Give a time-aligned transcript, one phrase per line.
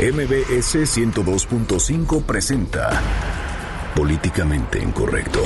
[0.00, 3.02] MBS 102.5 presenta
[3.96, 5.44] Políticamente Incorrecto.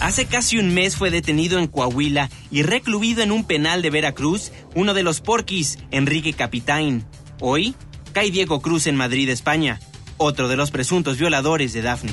[0.00, 4.50] Hace casi un mes fue detenido en Coahuila y recluido en un penal de Veracruz
[4.74, 7.04] uno de los porquis, Enrique Capitaine.
[7.38, 7.76] Hoy
[8.12, 9.78] cae Diego Cruz en Madrid, España,
[10.16, 12.10] otro de los presuntos violadores de Dafne.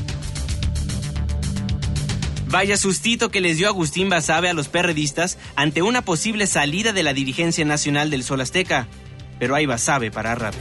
[2.54, 7.02] Vaya sustito que les dio Agustín Basabe a los perredistas ante una posible salida de
[7.02, 8.88] la dirigencia nacional del Sol Azteca.
[9.40, 10.60] Pero hay Basabe para rato.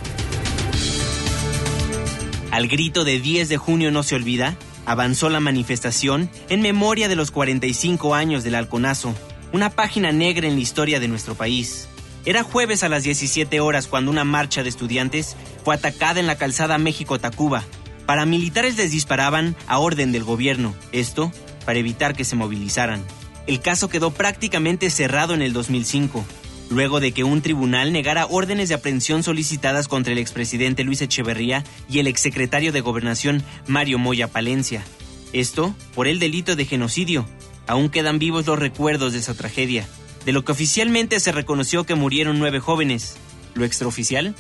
[2.51, 4.57] Al grito de 10 de junio no se olvida,
[4.87, 9.15] avanzó la manifestación en memoria de los 45 años del Halconazo,
[9.53, 11.89] una página negra en la historia de nuestro país.
[12.25, 16.39] Era jueves a las 17 horas cuando una marcha de estudiantes fue atacada en la
[16.39, 17.65] calzada México-Tacuba.
[18.07, 20.75] Paramilitares les disparaban a orden del gobierno.
[20.93, 21.31] Esto
[21.63, 23.03] para evitar que se movilizaran.
[23.47, 26.25] El caso quedó prácticamente cerrado en el 2005,
[26.71, 31.65] luego de que un tribunal negara órdenes de aprehensión solicitadas contra el expresidente Luis Echeverría
[31.89, 34.85] y el exsecretario de Gobernación Mario Moya Palencia.
[35.33, 37.27] Esto por el delito de genocidio.
[37.67, 39.89] Aún quedan vivos los recuerdos de esa tragedia.
[40.25, 43.17] De lo que oficialmente se reconoció que murieron nueve jóvenes.
[43.55, 44.35] Lo extraoficial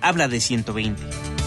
[0.00, 1.45] habla de 120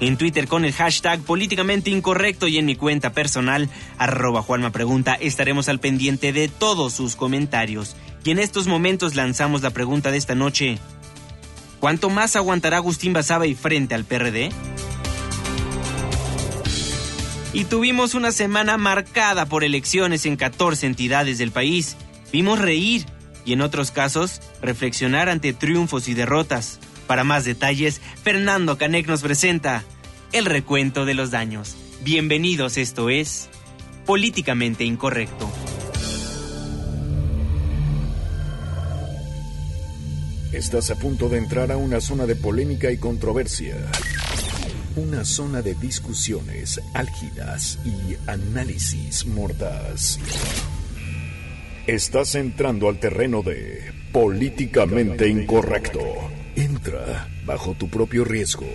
[0.00, 5.14] en Twitter con el hashtag políticamente incorrecto y en mi cuenta personal, arroba Juanma Pregunta,
[5.14, 7.96] estaremos al pendiente de todos sus comentarios.
[8.24, 10.78] Y en estos momentos lanzamos la pregunta de esta noche.
[11.80, 13.14] ¿Cuánto más aguantará Agustín
[13.46, 14.50] y frente al PRD?
[17.52, 21.96] Y tuvimos una semana marcada por elecciones en 14 entidades del país.
[22.32, 23.06] Vimos reír
[23.44, 26.78] y en otros casos reflexionar ante triunfos y derrotas.
[27.10, 29.82] Para más detalles, Fernando Canec nos presenta
[30.30, 31.74] el recuento de los daños.
[32.04, 33.48] Bienvenidos, esto es
[34.06, 35.50] Políticamente Incorrecto.
[40.52, 43.74] Estás a punto de entrar a una zona de polémica y controversia.
[44.94, 50.20] Una zona de discusiones álgidas y análisis mordaz.
[51.88, 56.38] Estás entrando al terreno de políticamente incorrecto.
[56.60, 58.68] Entra bajo tu propio riesgo.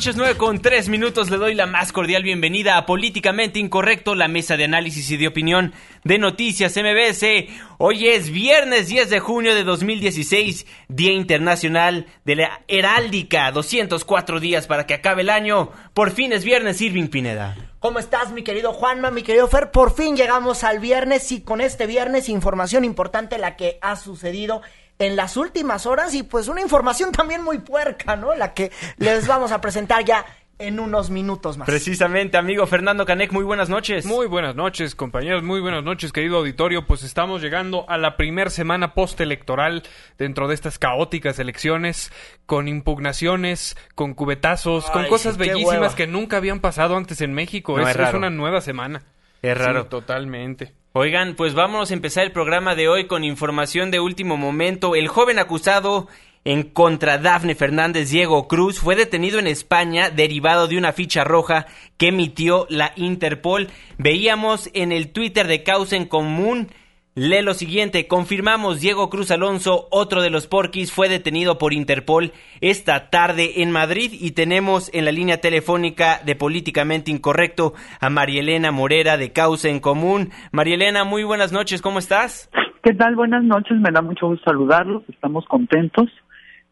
[0.00, 1.28] Noches, 9 con 3 minutos.
[1.28, 5.28] Le doy la más cordial bienvenida a Políticamente Incorrecto, la mesa de análisis y de
[5.28, 5.74] opinión
[6.04, 7.52] de Noticias MBS.
[7.76, 13.52] Hoy es viernes 10 de junio de 2016, Día Internacional de la Heráldica.
[13.52, 15.70] 204 días para que acabe el año.
[15.92, 17.54] Por fin es viernes, Irving Pineda.
[17.78, 19.70] ¿Cómo estás, mi querido Juanma, mi querido Fer?
[19.70, 24.62] Por fin llegamos al viernes y con este viernes información importante la que ha sucedido
[25.00, 28.34] en las últimas horas y pues una información también muy puerca, ¿no?
[28.36, 30.24] La que les vamos a presentar ya
[30.58, 31.64] en unos minutos más.
[31.64, 34.04] Precisamente, amigo Fernando Canec, muy buenas noches.
[34.04, 36.86] Muy buenas noches, compañeros, muy buenas noches, querido auditorio.
[36.86, 39.82] Pues estamos llegando a la primera semana postelectoral
[40.18, 42.12] dentro de estas caóticas elecciones,
[42.44, 47.80] con impugnaciones, con cubetazos, con cosas bellísimas que nunca habían pasado antes en México.
[47.80, 49.02] es, es, una nueva semana.
[49.42, 49.86] Es raro.
[49.86, 50.72] totalmente.
[50.92, 54.96] Oigan, pues vamos a empezar el programa de hoy con información de último momento.
[54.96, 56.08] El joven acusado
[56.44, 61.66] en contra Dafne Fernández Diego Cruz fue detenido en España derivado de una ficha roja
[61.96, 63.68] que emitió la Interpol.
[63.98, 66.70] Veíamos en el Twitter de Causa en Común
[67.16, 72.30] Lee lo siguiente, confirmamos Diego Cruz Alonso, otro de los porquis, fue detenido por Interpol
[72.60, 78.70] esta tarde en Madrid y tenemos en la línea telefónica de Políticamente Incorrecto a Marielena
[78.70, 80.30] Morera de Causa en Común.
[80.52, 82.48] Marielena, muy buenas noches, ¿cómo estás?
[82.84, 83.16] ¿Qué tal?
[83.16, 86.08] Buenas noches, me da mucho gusto saludarlos, estamos contentos.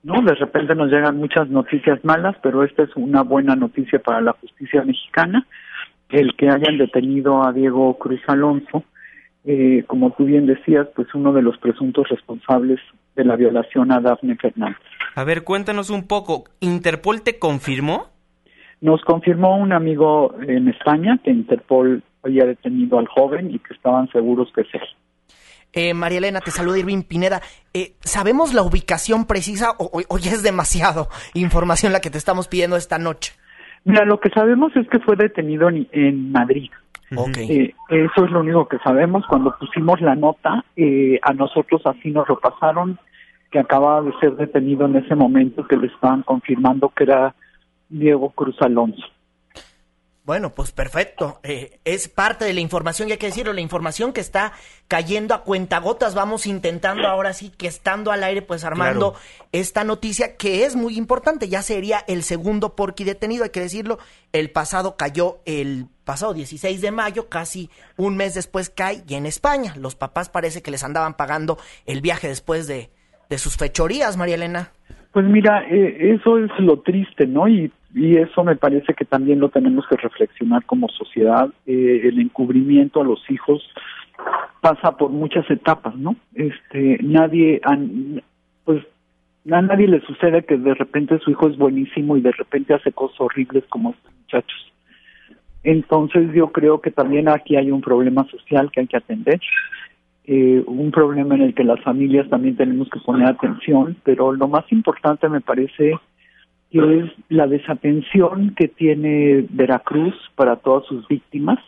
[0.05, 0.23] ¿no?
[0.23, 4.35] De repente nos llegan muchas noticias malas, pero esta es una buena noticia para la
[4.35, 5.49] justicia mexicana,
[6.11, 8.85] el que hayan detenido a Diego Cruz Alonso,
[9.51, 12.79] eh, como tú bien decías, pues uno de los presuntos responsables
[13.17, 14.77] de la violación a Dafne Fernández.
[15.15, 18.09] A ver, cuéntanos un poco, ¿Interpol te confirmó?
[18.83, 24.11] Nos confirmó un amigo en España que Interpol había detenido al joven y que estaban
[24.11, 24.83] seguros que es él.
[25.73, 27.41] Eh, María Elena, te saluda Irving Pineda.
[27.73, 32.49] Eh, ¿Sabemos la ubicación precisa o, o, ya es demasiado información la que te estamos
[32.49, 33.33] pidiendo esta noche?
[33.85, 36.71] Mira, lo que sabemos es que fue detenido en, en Madrid.
[37.11, 39.25] Eh, eso es lo único que sabemos.
[39.27, 42.99] Cuando pusimos la nota, eh, a nosotros así nos lo pasaron,
[43.51, 47.35] que acababa de ser detenido en ese momento, que le estaban confirmando que era
[47.89, 49.07] Diego Cruz Alonso.
[50.29, 51.41] Bueno, pues perfecto.
[51.43, 54.53] Eh, es parte de la información, ya hay que decirlo, la información que está
[54.87, 56.15] cayendo a cuentagotas.
[56.15, 59.15] Vamos intentando ahora sí que estando al aire, pues armando
[59.53, 61.49] esta noticia que es muy importante.
[61.49, 64.01] Ya sería el segundo porqui detenido, hay que decirlo.
[64.35, 69.25] El pasado cayó el pasado 16 de mayo, casi un mes después cae y en
[69.25, 69.77] España.
[69.79, 72.91] Los papás parece que les andaban pagando el viaje después de,
[73.31, 74.73] de sus fechorías, María Elena.
[75.11, 77.49] Pues mira, eh, eso es lo triste, ¿no?
[77.49, 81.49] Y y eso me parece que también lo tenemos que reflexionar como sociedad.
[81.67, 83.63] Eh, el encubrimiento a los hijos
[84.61, 86.17] pasa por muchas etapas, ¿no?
[86.35, 87.61] Este, nadie,
[88.65, 88.85] pues
[89.51, 92.93] a nadie le sucede que de repente su hijo es buenísimo y de repente hace
[92.93, 94.73] cosas horribles como estos muchachos.
[95.63, 99.41] Entonces yo creo que también aquí hay un problema social que hay que atender,
[100.25, 104.47] eh, un problema en el que las familias también tenemos que poner atención, pero lo
[104.47, 105.95] más importante me parece
[106.71, 111.59] que es la desatención que tiene Veracruz para todas sus víctimas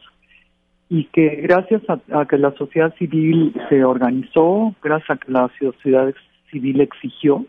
[0.88, 6.12] y que gracias a, que la sociedad civil se organizó, gracias a que la sociedad
[6.50, 7.46] civil exigió,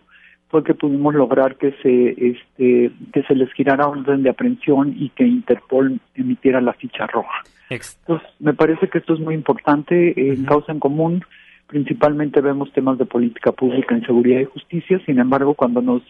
[0.49, 5.09] fue que pudimos lograr que se este que se les girara orden de aprehensión y
[5.09, 7.41] que Interpol emitiera la ficha roja.
[7.69, 11.23] Entonces, me parece que esto es muy importante en causa en común.
[11.67, 15.01] Principalmente vemos temas de política pública en seguridad y justicia.
[15.05, 16.03] Sin embargo, cuando nos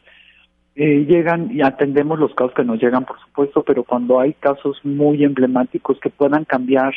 [0.75, 4.79] eh, llegan y atendemos los casos que nos llegan, por supuesto, pero cuando hay casos
[4.83, 6.93] muy emblemáticos que puedan cambiar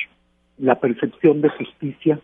[0.59, 2.21] la percepción de justicia,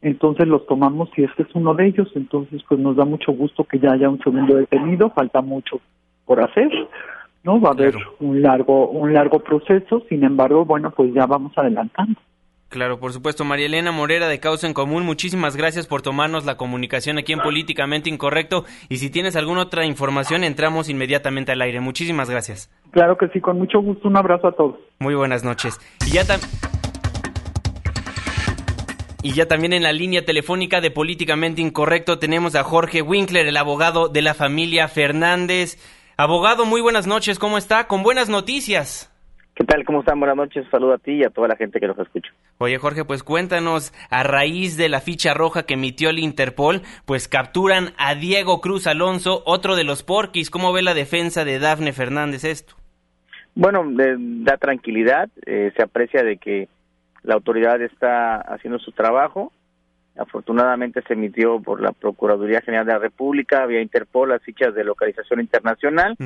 [0.00, 2.08] entonces los tomamos y este es uno de ellos.
[2.14, 5.80] Entonces, pues nos da mucho gusto que ya haya un segundo detenido, falta mucho
[6.24, 6.70] por hacer,
[7.44, 7.60] ¿no?
[7.60, 12.20] Va a haber un largo, un largo proceso, sin embargo, bueno, pues ya vamos adelantando.
[12.72, 13.44] Claro, por supuesto.
[13.44, 17.40] María Elena Morera de Causa en Común, muchísimas gracias por tomarnos la comunicación aquí en
[17.40, 18.64] Políticamente Incorrecto.
[18.88, 21.80] Y si tienes alguna otra información, entramos inmediatamente al aire.
[21.80, 22.70] Muchísimas gracias.
[22.90, 24.08] Claro que sí, con mucho gusto.
[24.08, 24.76] Un abrazo a todos.
[24.98, 25.78] Muy buenas noches.
[26.06, 26.22] Y ya
[29.22, 33.58] Y ya también en la línea telefónica de Políticamente Incorrecto tenemos a Jorge Winkler, el
[33.58, 35.76] abogado de la familia Fernández.
[36.16, 37.86] Abogado, muy buenas noches, ¿cómo está?
[37.86, 39.11] Con buenas noticias.
[39.54, 39.84] ¿Qué tal?
[39.84, 40.18] ¿Cómo están?
[40.18, 40.66] Buenas noches.
[40.70, 42.32] Saludo a ti y a toda la gente que nos escucha.
[42.58, 47.28] Oye, Jorge, pues cuéntanos, a raíz de la ficha roja que emitió el Interpol, pues
[47.28, 50.48] capturan a Diego Cruz Alonso, otro de los porquis.
[50.48, 52.74] ¿Cómo ve la defensa de Dafne Fernández esto?
[53.54, 55.28] Bueno, da tranquilidad.
[55.44, 56.68] Eh, se aprecia de que
[57.22, 59.52] la autoridad está haciendo su trabajo.
[60.16, 64.84] Afortunadamente se emitió por la Procuraduría General de la República, vía Interpol, las fichas de
[64.84, 66.16] localización internacional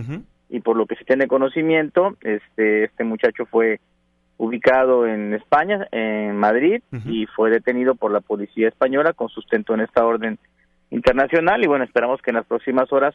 [0.48, 3.81] y por lo que se tiene conocimiento, este, este muchacho fue
[4.38, 9.81] ubicado en España, en Madrid, y fue detenido por la policía española con sustento en
[9.81, 10.38] esta orden
[10.90, 13.14] internacional y bueno, esperamos que en las próximas horas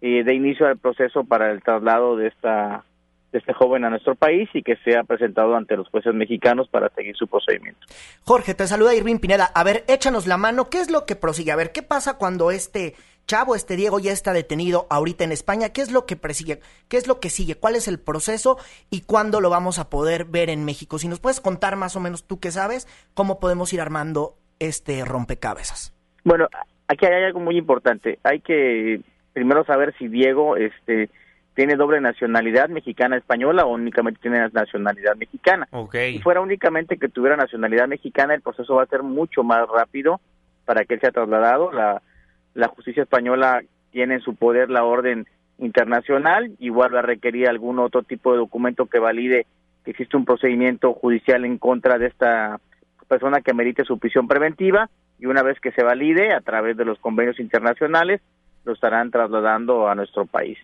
[0.00, 2.84] eh, dé inicio al proceso para el traslado de esta
[3.32, 6.88] de este joven a nuestro país y que sea presentado ante los jueces mexicanos para
[6.90, 7.80] seguir su procedimiento.
[8.22, 9.46] Jorge, te saluda Irving Pineda.
[9.52, 11.50] A ver, échanos la mano, ¿qué es lo que prosigue?
[11.50, 12.94] A ver, ¿qué pasa cuando este
[13.26, 15.70] chavo, este Diego ya está detenido ahorita en España.
[15.70, 16.60] ¿Qué es lo que persigue?
[16.88, 17.56] ¿Qué es lo que sigue?
[17.56, 18.58] ¿Cuál es el proceso
[18.90, 20.98] y cuándo lo vamos a poder ver en México?
[20.98, 25.04] Si nos puedes contar más o menos tú que sabes, cómo podemos ir armando este
[25.04, 25.92] rompecabezas.
[26.24, 26.48] Bueno,
[26.88, 28.18] aquí hay algo muy importante.
[28.22, 29.00] Hay que
[29.32, 31.10] primero saber si Diego este
[31.54, 35.66] tiene doble nacionalidad mexicana española o únicamente tiene nacionalidad mexicana.
[35.92, 40.20] Si fuera únicamente que tuviera nacionalidad mexicana, el proceso va a ser mucho más rápido
[40.66, 41.72] para que él sea trasladado.
[41.72, 42.02] La
[42.56, 43.62] la justicia española
[43.92, 45.26] tiene en su poder la orden
[45.58, 49.46] internacional, igual va a requerir algún otro tipo de documento que valide
[49.84, 52.58] que existe un procedimiento judicial en contra de esta
[53.08, 56.84] persona que merite su prisión preventiva y una vez que se valide a través de
[56.84, 58.20] los convenios internacionales
[58.64, 60.58] lo estarán trasladando a nuestro país.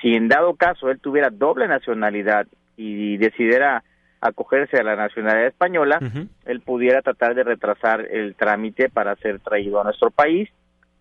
[0.00, 2.46] Si en dado caso él tuviera doble nacionalidad
[2.76, 3.82] y decidiera
[4.22, 5.98] acogerse a la nacionalidad española,
[6.46, 10.48] él pudiera tratar de retrasar el trámite para ser traído a nuestro país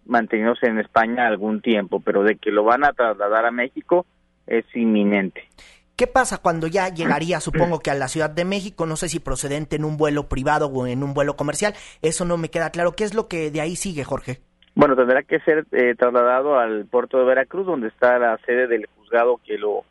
[0.10, 4.06] manteniéndose en España algún tiempo, pero de que lo van a trasladar a México
[4.48, 5.48] es inminente.
[5.96, 9.20] ¿Qué pasa cuando ya llegaría, supongo que a la Ciudad de México, no sé si
[9.20, 11.74] procedente en un vuelo privado o en un vuelo comercial?
[12.02, 12.94] Eso no me queda claro.
[12.94, 14.40] ¿Qué es lo que de ahí sigue, Jorge?
[14.76, 18.88] Bueno, tendrá que ser eh, trasladado al puerto de Veracruz, donde está la sede del
[18.96, 19.84] juzgado que lo,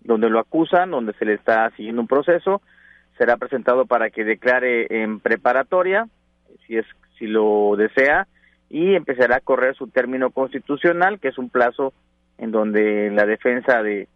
[0.00, 2.62] donde lo acusan, donde se le está siguiendo un proceso.
[3.18, 6.08] Será presentado para que declare en preparatoria,
[6.66, 6.86] si es,
[7.18, 8.26] si lo desea,
[8.70, 11.92] y empezará a correr su término constitucional, que es un plazo
[12.38, 14.08] en donde la defensa de,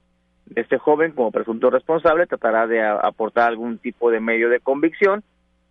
[0.57, 5.23] este joven como presunto responsable tratará de aportar algún tipo de medio de convicción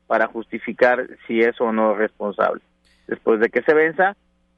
[0.07, 2.62] para justificar si es o no responsable.
[3.07, 4.15] Después de que se venza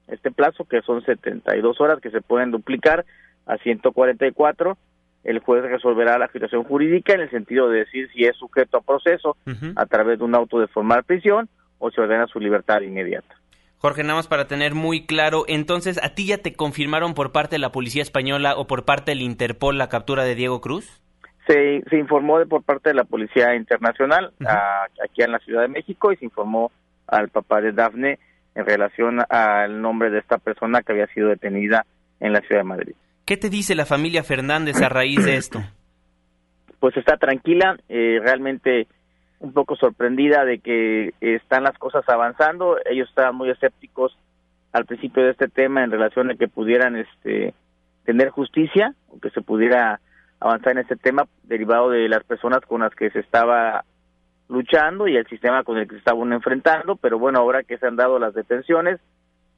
[0.07, 3.05] este plazo, que son 72 horas que se pueden duplicar
[3.45, 4.77] a 144,
[5.23, 8.81] el juez resolverá la situación jurídica en el sentido de decir si es sujeto a
[8.81, 9.37] proceso
[9.75, 13.38] a través de un auto de formal prisión o se ordena su libertad inmediata.
[13.79, 17.55] Jorge, nada más para tener muy claro, entonces, ¿a ti ya te confirmaron por parte
[17.55, 21.01] de la Policía Española o por parte del Interpol la captura de Diego Cruz?
[21.47, 25.69] Se, se informó de por parte de la Policía Internacional aquí en la Ciudad de
[25.69, 26.71] México y se informó
[27.07, 28.19] al papá de Dafne
[28.53, 31.85] en relación al nombre de esta persona que había sido detenida
[32.19, 32.93] en la Ciudad de Madrid.
[33.23, 35.61] ¿Qué te dice la familia Fernández a raíz de esto?
[36.81, 38.87] Pues está tranquila, eh, realmente
[39.39, 42.77] un poco sorprendida de que están las cosas avanzando.
[42.85, 44.17] Ellos estaban muy escépticos
[44.71, 47.53] al principio de este tema en relación a que pudieran este,
[48.05, 49.99] tener justicia o que se pudiera
[50.39, 53.83] avanzar en este tema derivado de las personas con las que se estaba
[54.47, 57.85] luchando y el sistema con el que se estaban enfrentando, pero bueno, ahora que se
[57.85, 58.99] han dado las detenciones,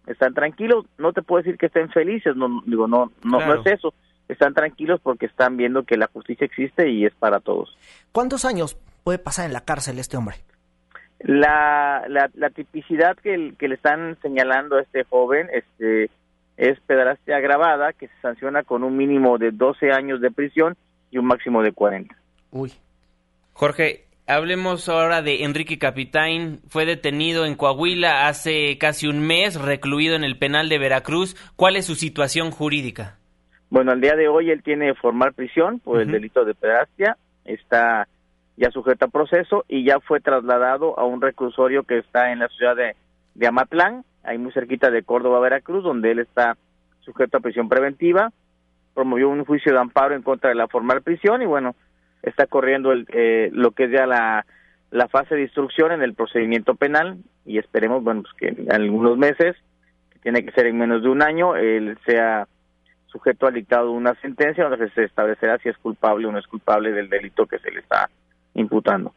[0.08, 3.66] están tranquilos, no te puedo decir que estén felices, no digo no no, no es
[3.68, 3.94] eso,
[4.28, 7.78] están tranquilos porque están viendo que la justicia existe y es para todos.
[8.12, 10.38] ¿Cuántos años puede pasar en la cárcel este hombre?
[11.20, 16.10] La, la, tipicidad que, que le están señalando a este joven este,
[16.58, 20.76] es pedrastia agravada, que se sanciona con un mínimo de 12 años de prisión
[21.12, 22.16] y un máximo de 40.
[22.52, 22.72] Uy.
[23.54, 26.60] Jorge, hablemos ahora de Enrique Capitán.
[26.68, 31.36] Fue detenido en Coahuila hace casi un mes, recluido en el penal de Veracruz.
[31.56, 33.18] ¿Cuál es su situación jurídica?
[33.70, 37.18] Bueno, al día de hoy él tiene formal prisión por el delito de pedrastia.
[37.46, 38.08] Está
[38.62, 42.48] ya sujeto a proceso y ya fue trasladado a un reclusorio que está en la
[42.50, 42.96] ciudad de,
[43.34, 46.56] de Amatlán, ahí muy cerquita de Córdoba, Veracruz, donde él está
[47.00, 48.32] sujeto a prisión preventiva.
[48.94, 51.76] Promovió un juicio de amparo en contra de la formal prisión y bueno,
[52.22, 54.46] está corriendo el, eh, lo que es ya la,
[54.92, 59.18] la fase de instrucción en el procedimiento penal y esperemos, bueno, pues que en algunos
[59.18, 59.56] meses,
[60.12, 62.48] que tiene que ser en menos de un año, él sea
[63.08, 66.46] sujeto al dictado de una sentencia donde se establecerá si es culpable o no es
[66.46, 68.08] culpable del delito que se le está
[68.54, 69.14] imputando.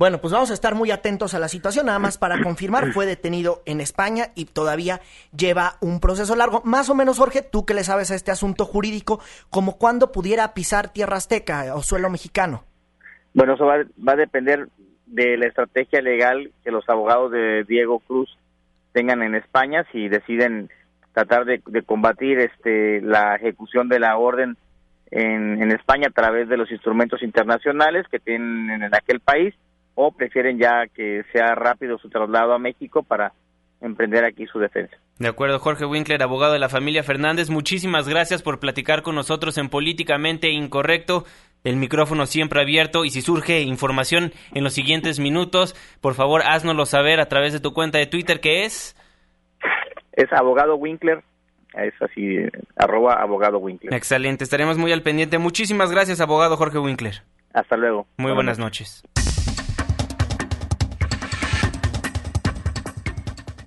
[0.00, 1.84] Bueno, pues vamos a estar muy atentos a la situación.
[1.84, 5.00] Nada más para confirmar, fue detenido en España y todavía
[5.36, 6.62] lleva un proceso largo.
[6.64, 9.20] Más o menos, Jorge, tú que le sabes a este asunto jurídico,
[9.50, 12.64] como cuándo pudiera pisar tierra azteca o suelo mexicano.
[13.34, 14.68] Bueno, eso va, va, a depender
[15.04, 18.38] de la estrategia legal que los abogados de Diego Cruz
[18.92, 20.70] tengan en España, si deciden
[21.12, 24.56] tratar de, de combatir este, la ejecución de la orden
[25.10, 29.54] en, España a través de los instrumentos internacionales que tienen en aquel país
[29.94, 33.32] o prefieren ya que sea rápido su traslado a México para
[33.80, 34.96] emprender aquí su defensa.
[35.18, 39.58] De acuerdo, Jorge Winkler, abogado de la familia Fernández, muchísimas gracias por platicar con nosotros
[39.58, 41.24] en Políticamente Incorrecto.
[41.64, 46.86] El micrófono siempre abierto y si surge información en los siguientes minutos, por favor, haznoslo
[46.86, 48.96] saber a través de tu cuenta de Twitter que es...
[50.12, 51.22] Es abogado Winkler
[51.74, 52.36] es así,
[52.76, 53.94] arroba abogado Winkler.
[53.94, 55.38] Excelente, estaremos muy al pendiente.
[55.38, 57.22] Muchísimas gracias, abogado Jorge Winkler.
[57.52, 58.06] Hasta luego.
[58.16, 59.02] Muy buenas, noches.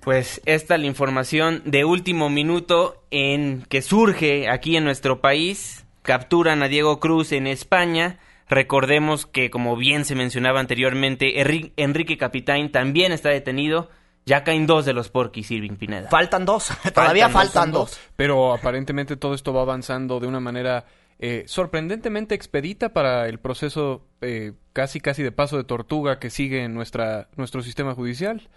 [0.02, 5.86] Pues esta es la información de último minuto en que surge aquí en nuestro país.
[6.02, 8.18] Capturan a Diego Cruz en España.
[8.46, 11.40] Recordemos que, como bien se mencionaba anteriormente,
[11.76, 13.88] Enrique Capitán también está detenido
[14.26, 16.08] ya caen dos de los porquis, Irving Pineda.
[16.08, 17.98] Faltan dos, todavía faltan, dos.
[18.16, 20.86] Pero aparentemente todo esto va avanzando de una manera
[21.18, 26.64] eh, sorprendentemente expedita para el proceso eh, casi casi de paso de tortuga que sigue
[26.64, 28.48] en nuestra, nuestro sistema judicial.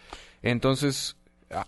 [0.41, 1.17] Entonces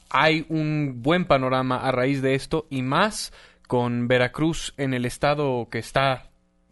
[0.10, 3.32] hay un buen panorama a raíz de esto y más
[3.68, 6.29] con Veracruz en el estado que está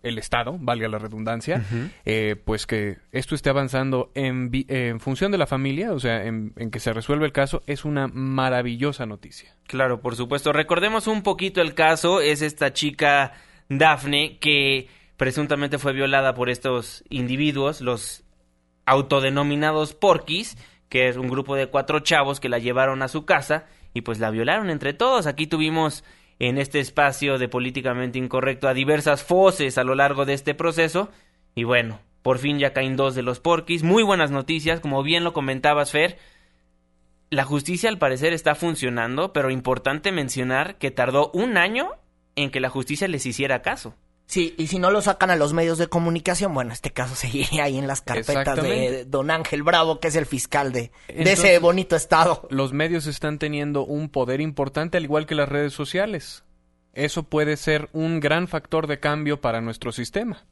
[0.09, 1.63] el Estado, valga la redundancia,
[2.05, 6.53] eh, pues que esto esté avanzando en, en, función de la familia, o sea, en,
[6.71, 9.55] que se resuelve el caso, es una maravillosa noticia.
[9.67, 10.53] Claro, por supuesto.
[10.53, 13.33] Recordemos un poquito el caso, es esta chica
[13.69, 14.87] Dafne que
[15.17, 18.23] presuntamente fue violada por estos individuos, los
[18.85, 20.57] autodenominados porquis,
[20.89, 24.19] que es un grupo de cuatro chavos que la llevaron a su casa y pues
[24.19, 25.27] la violaron entre todos.
[25.27, 26.03] Aquí tuvimos
[26.39, 31.09] en este espacio de políticamente incorrecto a diversas foses a lo largo de este proceso.
[31.55, 33.83] Y bueno, por fin ya caen dos de los porquis.
[33.83, 36.17] Muy buenas noticias, como bien lo comentabas, Fer.
[37.29, 41.89] La justicia al parecer está funcionando, pero importante mencionar que tardó un año
[42.35, 43.95] en que la justicia les hiciera caso.
[44.27, 47.63] Sí, y si no lo sacan a los medios de comunicación, bueno, este caso seguiría
[47.63, 51.57] ahí en las carpetas de don Ángel Bravo, que es el fiscal de, de ese
[51.59, 52.45] bonito estado.
[52.49, 56.43] Los medios están teniendo un poder importante, al igual que las redes sociales.
[56.93, 60.45] Eso puede ser un gran factor de cambio para nuestro sistema.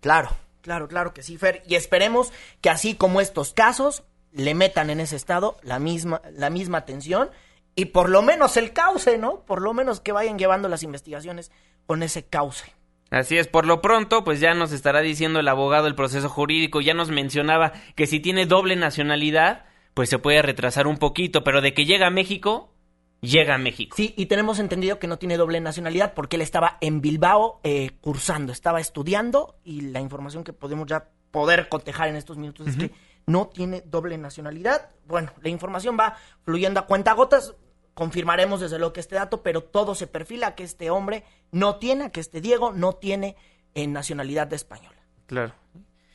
[0.00, 0.30] Claro,
[0.60, 1.62] claro, claro que sí, Fer.
[1.66, 6.50] Y esperemos que así como estos casos, le metan en ese estado la misma, la
[6.50, 7.30] misma atención
[7.74, 9.40] y por lo menos el cauce, ¿no?
[9.40, 11.50] Por lo menos que vayan llevando las investigaciones
[11.86, 12.75] con ese cauce.
[13.10, 16.80] Así es, por lo pronto, pues ya nos estará diciendo el abogado el proceso jurídico,
[16.80, 21.60] ya nos mencionaba que si tiene doble nacionalidad, pues se puede retrasar un poquito, pero
[21.60, 22.74] de que llega a México,
[23.20, 23.96] llega a México.
[23.96, 27.92] Sí, y tenemos entendido que no tiene doble nacionalidad porque él estaba en Bilbao eh,
[28.00, 32.76] cursando, estaba estudiando y la información que podemos ya poder cotejar en estos minutos es
[32.76, 32.90] que
[33.26, 34.90] no tiene doble nacionalidad.
[35.06, 37.54] Bueno, la información va fluyendo a cuentagotas
[37.96, 42.10] confirmaremos desde luego que este dato, pero todo se perfila que este hombre no tiene,
[42.10, 43.36] que este Diego no tiene
[43.74, 44.98] en nacionalidad de española.
[45.24, 45.54] Claro.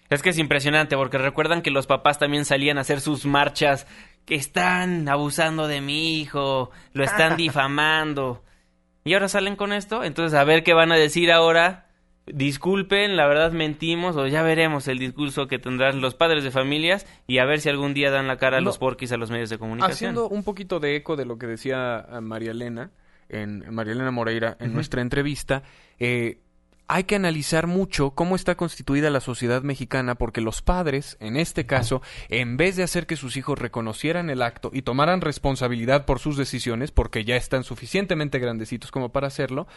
[0.08, 3.88] Es que es impresionante porque recuerdan que los papás también salían a hacer sus marchas
[4.26, 8.44] que están abusando de mi hijo, lo están difamando.
[9.04, 11.88] Y ahora salen con esto, entonces a ver qué van a decir ahora
[12.28, 17.06] disculpen, la verdad mentimos, o ya veremos el discurso que tendrán los padres de familias
[17.28, 19.50] y a ver si algún día dan la cara a los porquis a los medios
[19.50, 19.96] de comunicación.
[19.96, 22.92] Haciendo un poquito de eco de lo que decía eh, María Elena,
[23.30, 25.64] en, María Elena Moreira, en nuestra entrevista,
[26.00, 26.42] eh,
[26.94, 31.66] hay que analizar mucho cómo está constituida la sociedad mexicana porque los padres, en este
[31.66, 36.20] caso, en vez de hacer que sus hijos reconocieran el acto y tomaran responsabilidad por
[36.20, 39.68] sus decisiones, porque ya están suficientemente grandecitos como para hacerlo,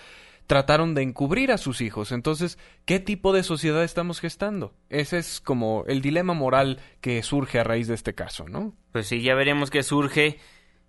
[0.46, 2.12] trataron de encubrir a sus hijos.
[2.12, 4.74] Entonces, ¿qué tipo de sociedad estamos gestando?
[4.90, 8.74] Ese es como el dilema moral que surge a raíz de este caso, ¿no?
[8.92, 10.38] Pues sí, ya veremos qué surge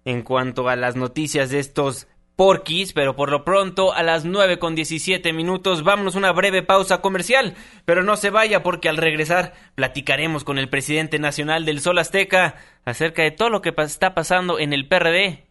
[0.03, 4.59] en cuanto a las noticias de estos porquis, pero por lo pronto a las nueve
[4.59, 9.53] con diecisiete minutos vámonos una breve pausa comercial, pero no se vaya porque al regresar
[9.75, 14.59] platicaremos con el presidente nacional del Sol Azteca acerca de todo lo que está pasando
[14.59, 15.45] en el PRD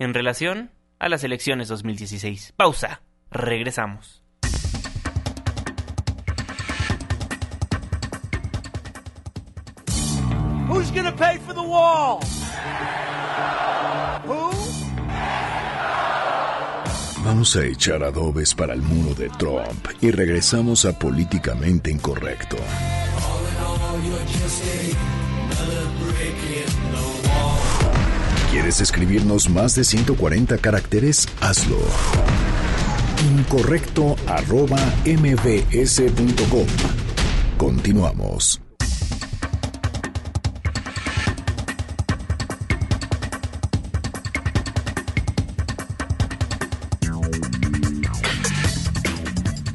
[0.00, 2.54] en relación a las elecciones 2016.
[2.56, 3.03] Pausa.
[3.34, 4.22] Regresamos.
[10.68, 12.20] Who's gonna pay for the wall?
[14.26, 14.52] Who?
[17.24, 22.56] Vamos a echar adobes para el muro de Trump y regresamos a políticamente incorrecto.
[28.52, 31.28] ¿Quieres escribirnos más de 140 caracteres?
[31.40, 31.78] Hazlo
[33.24, 36.66] incorrecto arroba mbs.com.
[37.58, 38.63] Continuamos.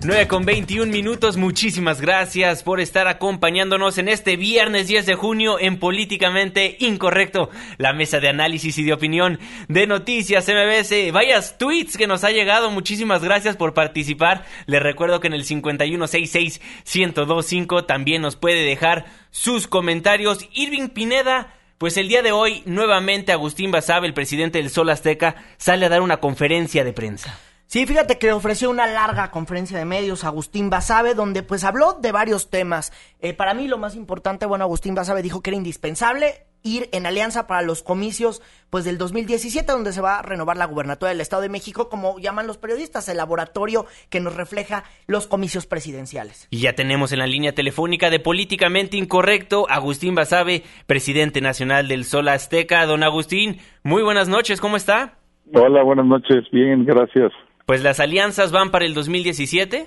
[0.09, 5.59] 9 con 21 minutos, muchísimas gracias por estar acompañándonos en este viernes 10 de junio
[5.59, 11.11] en Políticamente Incorrecto, la mesa de análisis y de opinión de Noticias MBS.
[11.11, 14.45] Vayas tweets que nos ha llegado, muchísimas gracias por participar.
[14.65, 20.49] Les recuerdo que en el 5166-1025 también nos puede dejar sus comentarios.
[20.53, 21.53] Irving Pineda.
[21.77, 25.89] Pues el día de hoy, nuevamente Agustín Basabe, el presidente del Sol Azteca, sale a
[25.89, 27.39] dar una conferencia de prensa.
[27.69, 31.93] Sí, fíjate que ofreció una larga conferencia de medios a Agustín Basabe, donde pues habló
[31.93, 32.91] de varios temas.
[33.21, 37.05] Eh, para mí lo más importante, bueno, Agustín Basabe dijo que era indispensable ir en
[37.05, 41.21] alianza para los comicios pues del 2017 donde se va a renovar la gubernatura del
[41.21, 46.47] Estado de México como llaman los periodistas el laboratorio que nos refleja los comicios presidenciales.
[46.49, 52.05] Y ya tenemos en la línea telefónica de políticamente incorrecto Agustín Basabe, presidente nacional del
[52.05, 52.87] Sol Azteca.
[52.87, 55.19] Don Agustín, muy buenas noches, ¿cómo está?
[55.53, 57.31] Hola, buenas noches, bien, gracias.
[57.69, 59.85] Pues las alianzas van para el 2017.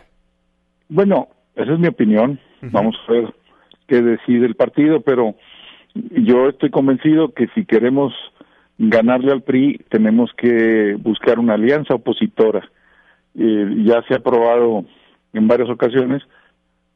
[0.89, 2.39] Bueno, esa es mi opinión.
[2.61, 3.35] Vamos a ver
[3.89, 5.35] qué decide el partido, pero
[5.93, 8.15] yo estoy convencido que si queremos
[8.79, 12.61] ganarle al PRI tenemos que buscar una alianza opositora.
[13.35, 14.85] Eh, ya se ha probado
[15.33, 16.23] en varias ocasiones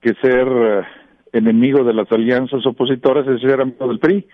[0.01, 0.83] que ser eh,
[1.33, 4.25] enemigo de las alianzas opositoras es ser amigo del PRI,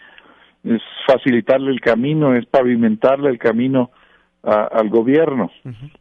[0.64, 3.90] es facilitarle el camino, es pavimentarle el camino
[4.42, 5.50] al gobierno.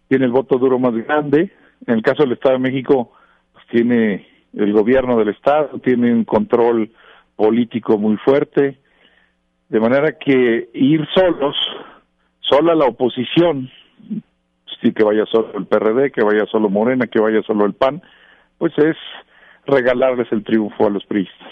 [0.07, 1.51] Tiene el voto duro más grande.
[1.85, 3.11] En el caso del Estado de México,
[3.53, 6.91] pues, tiene el gobierno del Estado, tiene un control
[7.35, 8.79] político muy fuerte.
[9.69, 11.55] De manera que ir solos,
[12.41, 13.69] sola la oposición,
[14.81, 18.01] sí que vaya solo el PRD, que vaya solo Morena, que vaya solo el PAN,
[18.57, 18.97] pues es
[19.65, 21.49] regalarles el triunfo a los priistas.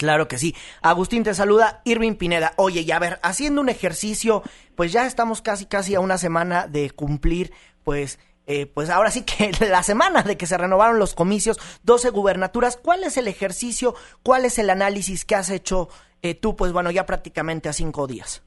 [0.00, 0.54] Claro que sí.
[0.80, 2.52] Agustín te saluda, Irving Pineda.
[2.56, 4.42] Oye, y a ver, haciendo un ejercicio,
[4.74, 7.50] pues ya estamos casi casi a una semana de cumplir,
[7.84, 12.08] pues, eh, pues ahora sí que la semana de que se renovaron los comicios, 12
[12.08, 12.78] gubernaturas.
[12.78, 13.92] ¿Cuál es el ejercicio?
[14.22, 15.90] ¿Cuál es el análisis que has hecho
[16.22, 18.42] eh, tú, pues bueno, ya prácticamente a cinco días?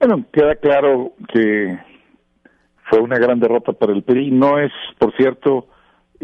[0.00, 1.78] Bueno, queda claro que
[2.90, 4.32] fue una gran derrota para el PRI.
[4.32, 5.68] No es, por cierto,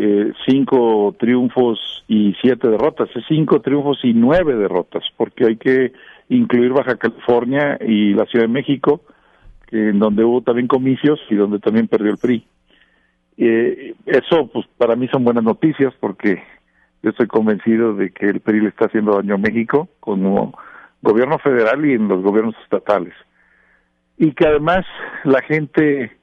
[0.03, 5.93] eh, cinco triunfos y siete derrotas, es cinco triunfos y nueve derrotas, porque hay que
[6.31, 9.03] incluir Baja California y la Ciudad de México,
[9.71, 12.47] en donde hubo también comicios y donde también perdió el PRI.
[13.37, 16.43] Eh, eso, pues, para mí son buenas noticias porque
[17.03, 20.59] yo estoy convencido de que el PRI le está haciendo daño a México como
[21.03, 23.13] gobierno federal y en los gobiernos estatales.
[24.17, 24.87] Y que además
[25.25, 26.17] la gente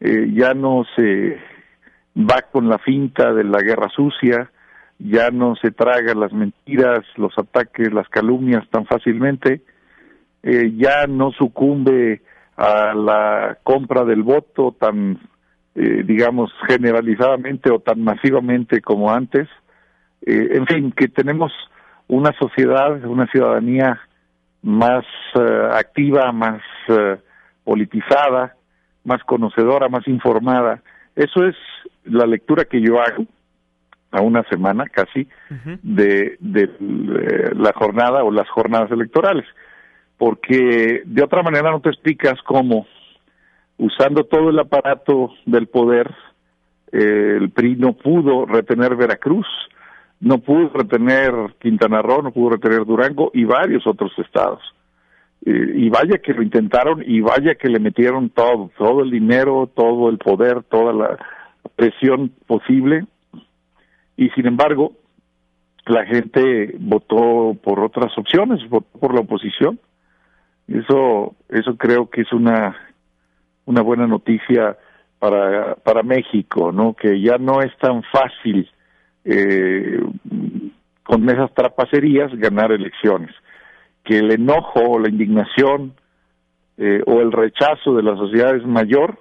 [0.00, 1.38] eh, ya no se
[2.16, 4.50] va con la finta de la guerra sucia,
[4.98, 9.62] ya no se traga las mentiras, los ataques, las calumnias tan fácilmente,
[10.42, 12.22] eh, ya no sucumbe
[12.56, 15.18] a la compra del voto tan,
[15.74, 19.48] eh, digamos, generalizadamente o tan masivamente como antes.
[20.24, 21.52] Eh, en fin, que tenemos
[22.08, 24.00] una sociedad, una ciudadanía
[24.62, 25.04] más
[25.72, 26.60] activa, más
[27.64, 28.54] politizada,
[29.04, 30.82] más conocedora, más informada.
[31.16, 31.56] Eso es
[32.04, 33.26] la lectura que yo hago
[34.10, 35.26] a una semana casi
[35.82, 36.70] de, de,
[37.56, 39.46] la jornada o las jornadas electorales
[40.22, 42.86] porque de otra manera no te explicas cómo,
[43.76, 46.14] usando todo el aparato del poder,
[46.92, 49.48] eh, el PRI no pudo retener Veracruz,
[50.20, 54.60] no pudo retener Quintana Roo, no pudo retener Durango y varios otros estados.
[55.44, 59.70] Eh, y vaya que lo intentaron y vaya que le metieron todo, todo el dinero,
[59.74, 61.18] todo el poder, toda la
[61.76, 63.06] presión posible.
[64.16, 64.92] Y sin embargo,
[65.86, 69.80] la gente votó por otras opciones, votó por la oposición
[70.68, 72.76] eso, eso creo que es una,
[73.66, 74.76] una buena noticia
[75.18, 76.94] para, para México, ¿no?
[76.94, 78.68] Que ya no es tan fácil
[79.24, 80.00] eh,
[81.02, 83.30] con esas trapacerías ganar elecciones.
[84.04, 85.94] Que el enojo o la indignación
[86.76, 89.18] eh, o el rechazo de la sociedad es mayor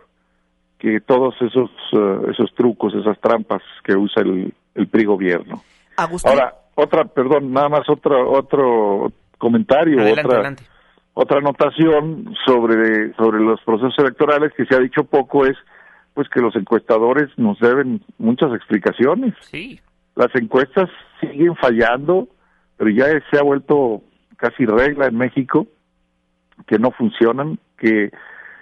[0.79, 5.61] que todos esos, uh, esos trucos, esas trampas que usa el, el PRI gobierno.
[5.95, 10.55] Ahora, otra, perdón, nada más otro, otro comentario, otra,
[11.13, 15.55] otra anotación sobre, sobre los procesos electorales que se ha dicho poco es
[16.13, 19.33] pues que los encuestadores nos deben muchas explicaciones.
[19.41, 19.79] Sí.
[20.15, 20.89] Las encuestas
[21.19, 22.27] siguen fallando,
[22.77, 24.01] pero ya se ha vuelto
[24.41, 25.67] casi regla en México
[26.67, 28.11] que no funcionan, que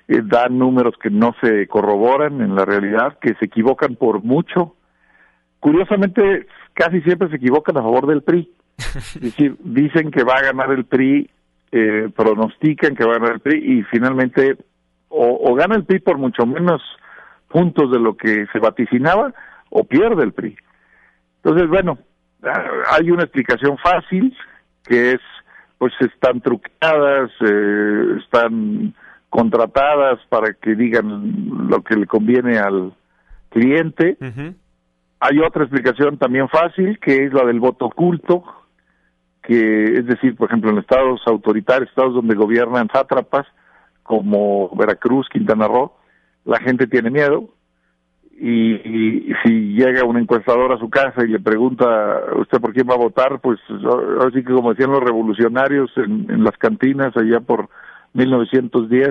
[0.08, 4.76] eh, dan números que no se corroboran en la realidad, que se equivocan por mucho.
[5.60, 8.52] Curiosamente, casi siempre se equivocan a favor del PRI.
[8.78, 11.30] Es decir, dicen que va a ganar el PRI
[11.72, 14.58] eh, pronostican que va a ganar el PRI y finalmente
[15.10, 16.82] o, gana el PRI por mucho menos
[17.48, 19.34] puntos de lo que se vaticinaba
[19.70, 20.58] o pierde el PRI.
[21.44, 22.00] Entonces, bueno,
[22.44, 24.36] ah, hay una explicación fácil
[24.84, 25.22] que es,
[25.80, 28.94] pues están trucadas, eh, están
[29.30, 32.94] contratadas para que digan lo que le conviene al
[33.50, 34.18] cliente.
[35.22, 38.44] Hay otra explicación también fácil, que es la del voto oculto,
[39.42, 43.48] que es decir, por ejemplo, en estados autoritarios, estados donde gobiernan sátrapas,
[44.04, 45.94] como Veracruz, Quintana Roo,
[46.44, 47.50] la gente tiene miedo
[48.40, 51.86] y, si llega un encuestador a su casa y le pregunta
[52.38, 53.60] usted por quién va a votar, pues
[54.26, 57.70] así que como decían los revolucionarios en, las cantinas allá por
[58.14, 59.10] 1910,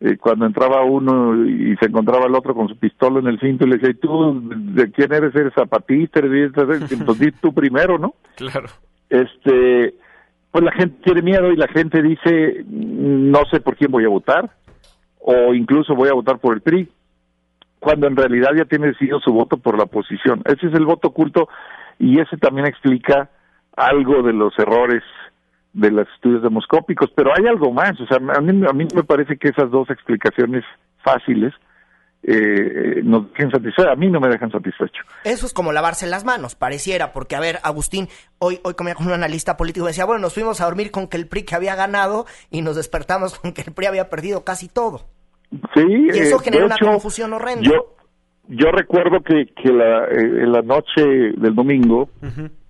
[0.00, 3.66] eh, cuando entraba uno y se encontraba el otro con su pistola en el cinto
[3.66, 5.34] y le decía, ¿tú de quién eres?
[5.34, 6.20] ¿Eres zapatista?
[6.20, 6.52] ¿Eres?
[6.90, 8.14] Entonces tú primero, ¿no?
[8.36, 8.68] Claro
[9.08, 9.94] este
[10.50, 14.08] pues la gente tiene miedo y la gente dice no sé por quién voy a
[14.08, 14.50] votar
[15.20, 16.88] o incluso voy a votar por el PRI
[17.84, 20.42] cuando en realidad ya tiene decidido su voto por la oposición.
[20.46, 21.48] Ese es el voto oculto
[21.98, 23.28] y ese también explica
[23.76, 25.02] algo de los errores
[25.74, 29.04] de los estudios demoscópicos, pero hay algo más, o sea, a mí, a mí me
[29.04, 30.64] parece que esas dos explicaciones
[31.02, 31.52] fáciles
[32.22, 33.92] eh, nos dejen satisfechos.
[33.92, 35.02] A mí no me dejan satisfecho.
[35.24, 39.08] Eso es como lavarse las manos, pareciera, porque a ver, Agustín, hoy, hoy comía con
[39.08, 41.74] un analista político decía, bueno, nos fuimos a dormir con que el PRI que había
[41.74, 45.02] ganado y nos despertamos con que el PRI había perdido casi todo.
[45.74, 47.62] Sí, y eso eh, genera una confusión horrenda.
[47.62, 47.96] Yo,
[48.48, 51.02] yo recuerdo que, que la, eh, en la noche
[51.36, 52.08] del domingo,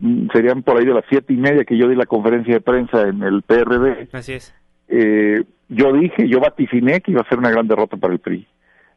[0.00, 2.60] mm, serían por ahí de las siete y media que yo di la conferencia de
[2.60, 4.08] prensa en el PRD.
[4.12, 4.54] Así es.
[4.88, 8.46] Eh, yo dije, yo vaticiné que iba a ser una gran derrota para el PRI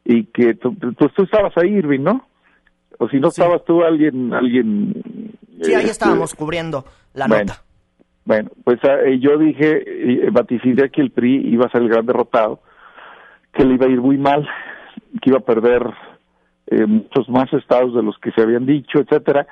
[0.04, 2.26] y que tú, tú, estabas ahí, Irving, ¿no?
[2.98, 4.32] O si no estabas tú, alguien...
[4.32, 4.94] alguien
[5.62, 7.62] sí, ahí este, estábamos cubriendo la nota.
[8.24, 11.88] Bueno, pues ah, eh, yo dije, eh, vaticiné que el PRI iba a ser el
[11.88, 12.60] gran derrotado,
[13.52, 14.48] que le iba a ir muy mal,
[15.22, 15.82] que iba a perder
[16.66, 19.46] eh, muchos más estados de los que se habían dicho, etcétera,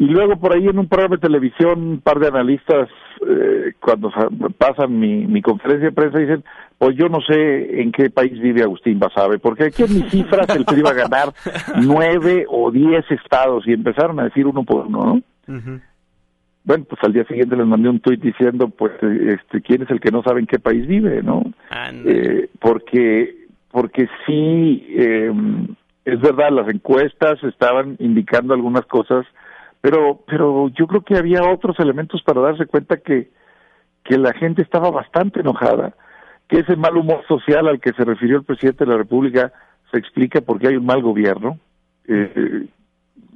[0.00, 2.88] y luego por ahí en un programa de televisión, un par de analistas,
[3.28, 4.12] eh, cuando
[4.56, 6.44] pasan mi, mi conferencia de prensa, dicen,
[6.78, 10.48] pues yo no sé en qué país vive Agustín Basabe, porque aquí en mis cifras
[10.54, 11.32] el PRI iba a ganar
[11.82, 15.80] nueve o diez estados, y empezaron a decir uno por uno, ¿no?
[16.68, 20.00] Bueno, pues al día siguiente les mandé un tuit diciendo, pues, este, ¿quién es el
[20.00, 21.42] que no sabe en qué país vive, no?
[22.04, 25.32] Eh, porque, porque sí, eh,
[26.04, 29.24] es verdad, las encuestas estaban indicando algunas cosas,
[29.80, 33.30] pero, pero yo creo que había otros elementos para darse cuenta que,
[34.04, 35.94] que la gente estaba bastante enojada,
[36.48, 39.54] que ese mal humor social al que se refirió el presidente de la República
[39.90, 41.58] se explica porque hay un mal gobierno
[42.06, 42.66] eh,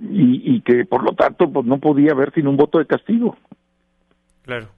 [0.01, 3.37] y, y que por lo tanto pues no podía haber sin un voto de castigo.
[4.45, 4.69] Claro.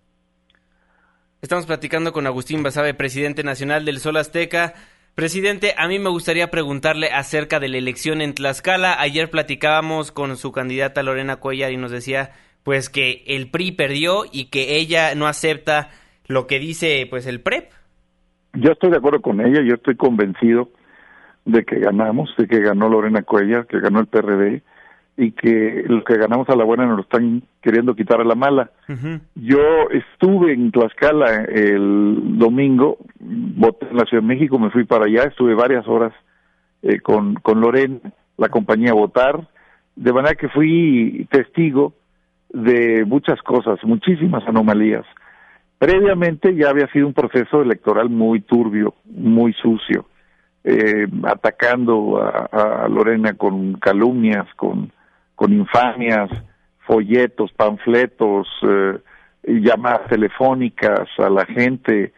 [1.40, 4.74] Estamos platicando con Agustín Basabe, presidente nacional del Sol Azteca.
[5.14, 9.00] Presidente, a mí me gustaría preguntarle acerca de la elección en Tlaxcala.
[9.00, 14.24] Ayer platicábamos con su candidata Lorena Cuellar y nos decía pues que el PRI perdió
[14.30, 15.90] y que ella no acepta
[16.26, 17.70] lo que dice pues el PREP.
[18.54, 20.70] Yo estoy de acuerdo con ella, yo estoy convencido
[21.44, 24.62] de que ganamos, de que ganó Lorena Cuellar, que ganó el PRD
[25.16, 28.35] y que los que ganamos a la buena nos lo están queriendo quitar a la
[28.35, 28.70] mala.
[29.35, 35.07] Yo estuve en Tlaxcala el domingo, voté en la Ciudad de México, me fui para
[35.07, 36.12] allá, estuve varias horas
[36.83, 38.00] eh, con, con Lorena,
[38.37, 39.48] la compañía Votar,
[39.96, 41.94] de manera que fui testigo
[42.50, 45.05] de muchas cosas, muchísimas anomalías.
[45.79, 50.07] Previamente ya había sido un proceso electoral muy turbio, muy sucio,
[50.62, 54.92] eh, atacando a, Lorena con calumnias, con,
[55.35, 56.31] con infamias,
[56.87, 58.99] folletos, panfletos, eh,
[59.47, 62.12] llamadas telefónicas a la gente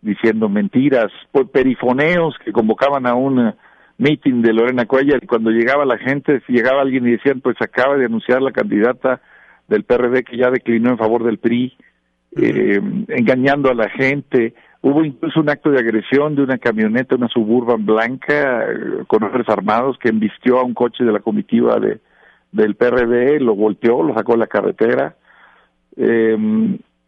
[0.00, 1.10] diciendo mentiras,
[1.52, 3.54] perifoneos que convocaban a un
[3.96, 7.96] meeting de Lorena Cuellar y cuando llegaba la gente, llegaba alguien y decían, pues acaba
[7.96, 9.20] de anunciar la candidata
[9.66, 11.76] del PRD que ya declinó en favor del PRI,
[12.36, 14.52] eh, engañando a la gente.
[14.82, 19.48] Hubo incluso un acto de agresión de una camioneta, una suburban blanca, eh, con hombres
[19.48, 22.00] armados, que embistió a un coche de la comitiva de,
[22.54, 25.16] del PRD, lo volteó, lo sacó de la carretera.
[25.96, 26.36] Eh,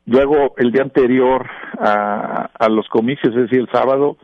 [0.07, 1.47] luego, el día anterior
[1.79, 4.17] a, a, los comicios, es decir, el sábado,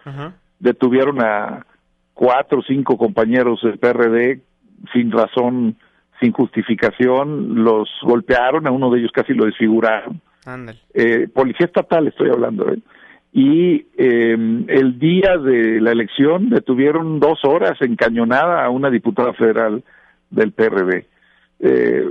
[0.58, 1.64] detuvieron a
[2.12, 4.40] cuatro o cinco compañeros del PRD
[4.92, 5.76] sin razón
[6.20, 10.20] sin justificación, los golpearon, a uno de ellos casi lo desfiguraron.
[10.94, 12.78] Eh, policía estatal estoy hablando, ¿eh?
[13.34, 14.36] Y eh,
[14.68, 19.82] el día de la elección detuvieron dos horas encañonada a una diputada federal
[20.30, 21.06] del PRD.
[21.62, 22.08] Eh,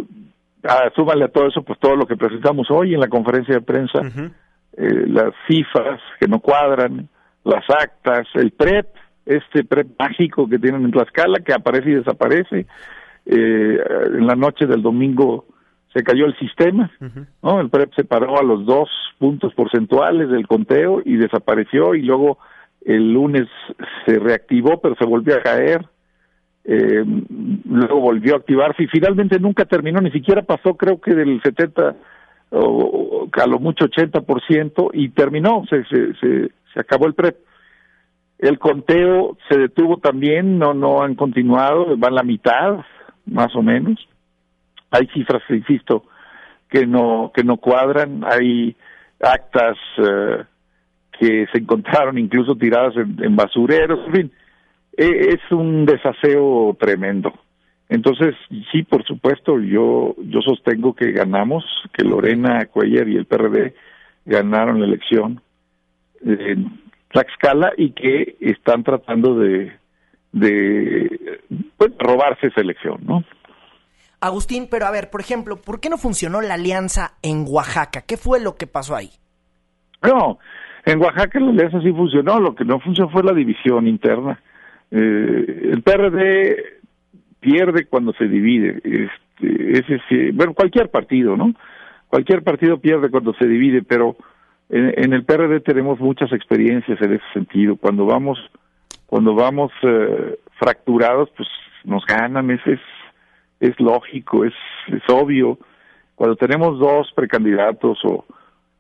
[0.96, 4.00] súmale a todo eso, pues todo lo que presentamos hoy en la conferencia de prensa,
[4.78, 7.10] eh, las cifras que no cuadran,
[7.44, 8.88] las actas, el PREP,
[9.26, 12.66] este PREP mágico que tienen en Tlaxcala, que aparece y desaparece,
[13.26, 13.84] eh,
[14.14, 15.46] en la noche del domingo
[15.94, 16.90] se cayó el sistema,
[17.44, 17.60] ¿no?
[17.60, 22.38] El PREP se paró a los dos puntos porcentuales del conteo y desapareció y luego
[22.86, 23.48] el lunes
[24.06, 25.86] se reactivó pero se volvió a caer,
[26.64, 27.04] eh,
[27.66, 31.96] luego volvió a activarse y finalmente nunca terminó, ni siquiera pasó creo que del 70
[32.52, 37.38] o, a lo mucho 80% y terminó, se, se, se, acabó el PREP.
[38.40, 42.80] El conteo se detuvo también, no no han continuado, van la mitad,
[43.26, 44.00] más o menos.
[44.90, 46.04] Hay cifras, insisto,
[46.70, 48.24] que no que no cuadran.
[48.26, 48.76] Hay
[49.22, 50.44] actas eh,
[51.20, 54.00] que se encontraron incluso tiradas en, basureros.
[54.08, 54.32] En fin,
[54.98, 57.34] es un desaseo tremendo.
[57.90, 58.36] Entonces,
[58.72, 63.74] sí, por supuesto, yo yo sostengo que ganamos, que Lorena Cuellar y el PRD
[64.26, 65.42] ganaron la elección
[66.24, 69.74] en Tlaxcala y que están tratando de
[70.32, 71.42] de
[71.78, 73.24] pues, robarse esa elección, ¿no?
[74.22, 78.04] Agustín, pero a ver, por ejemplo, ¿por qué no funcionó la alianza en Oaxaca?
[78.08, 79.10] ¿Qué fue lo que pasó ahí?
[80.04, 80.38] No,
[80.86, 84.40] en Oaxaca la alianza sí funcionó, lo que no funcionó fue la división interna.
[84.92, 86.82] Eh, el PRD
[87.40, 91.54] pierde cuando se divide, este, ese bueno, cualquier partido, ¿no?
[92.08, 94.18] Cualquier partido pierde cuando se divide, pero
[94.70, 97.78] en, en el PRD tenemos muchas experiencias en ese sentido.
[97.78, 98.38] Cuando vamos
[99.12, 101.50] cuando vamos eh, fracturados, pues
[101.84, 102.80] nos ganan, es, es,
[103.60, 104.54] es lógico, es,
[104.88, 105.60] es obvio.
[106.16, 108.24] Cuando tenemos dos precandidatos, o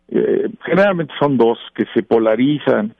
[0.08, 2.96] eh, generalmente son dos, que se polarizan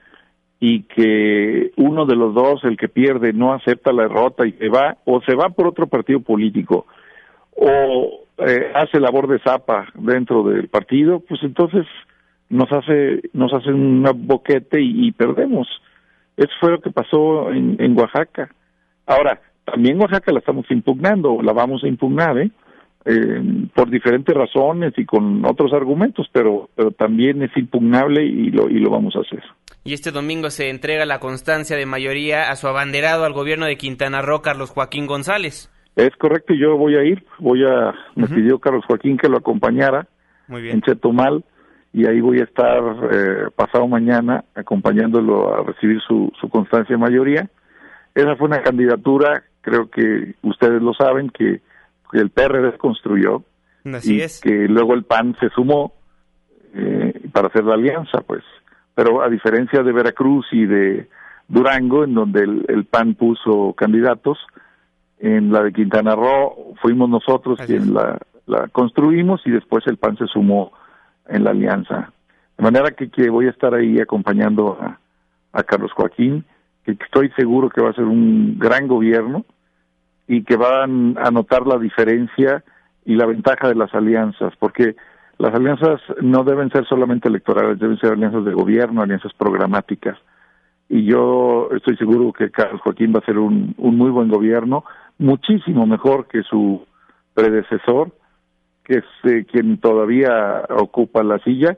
[0.64, 4.68] y que uno de los dos, el que pierde, no acepta la derrota y se
[4.68, 6.86] va, o se va por otro partido político,
[7.56, 11.84] o eh, hace labor de zapa dentro del partido, pues entonces
[12.48, 15.66] nos hace, nos hacen un boquete y perdemos.
[16.36, 18.48] Eso fue lo que pasó en, en Oaxaca.
[19.06, 22.36] Ahora, también Oaxaca la estamos impugnando, la vamos a impugnar.
[23.04, 28.70] Eh, por diferentes razones y con otros argumentos, pero, pero también es impugnable y lo,
[28.70, 29.42] y lo vamos a hacer.
[29.84, 33.76] Y este domingo se entrega la constancia de mayoría a su abanderado al gobierno de
[33.76, 35.70] Quintana Roo, Carlos Joaquín González.
[35.96, 40.06] Es correcto, yo voy a ir, voy a, me pidió Carlos Joaquín que lo acompañara
[40.48, 40.76] Muy bien.
[40.76, 41.44] en Chetumal
[41.92, 47.02] y ahí voy a estar eh, pasado mañana acompañándolo a recibir su, su constancia de
[47.02, 47.50] mayoría.
[48.14, 51.62] Esa fue una candidatura creo que ustedes lo saben, que,
[52.12, 53.42] el PRD construyó
[53.86, 54.42] Así y es.
[54.42, 55.94] que luego el PAN se sumó
[56.74, 58.42] eh, para hacer la alianza, pues.
[58.94, 61.08] Pero a diferencia de Veracruz y de
[61.48, 64.38] Durango, en donde el, PAN puso candidatos,
[65.18, 70.16] en la de Quintana Roo fuimos nosotros quienes la, la construimos y después el PAN
[70.16, 70.72] se sumó
[71.28, 72.12] en la alianza.
[72.56, 74.98] De manera que, que voy a estar ahí acompañando a,
[75.52, 76.44] a Carlos Joaquín,
[76.84, 79.44] que estoy seguro que va a ser un gran gobierno
[80.26, 82.64] y que van a notar la diferencia
[83.04, 84.96] y la ventaja de las alianzas, porque
[85.38, 90.18] las alianzas no deben ser solamente electorales, deben ser alianzas de gobierno, alianzas programáticas.
[90.88, 94.84] Y yo estoy seguro que Carlos Joaquín va a ser un, un muy buen gobierno,
[95.18, 96.84] muchísimo mejor que su
[97.34, 98.12] predecesor,
[98.84, 101.76] que es eh, quien todavía ocupa la silla,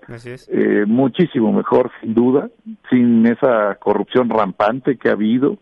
[0.49, 2.49] eh, muchísimo mejor, sin duda,
[2.91, 5.59] sin esa corrupción rampante que ha habido,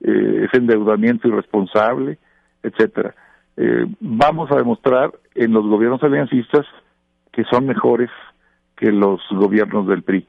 [0.00, 2.18] eh, ese endeudamiento irresponsable,
[2.62, 3.14] etcétera.
[4.00, 6.66] vamos a demostrar en los gobiernos aliancistas
[7.38, 8.10] que son mejores
[8.76, 10.26] que los gobiernos del PRI.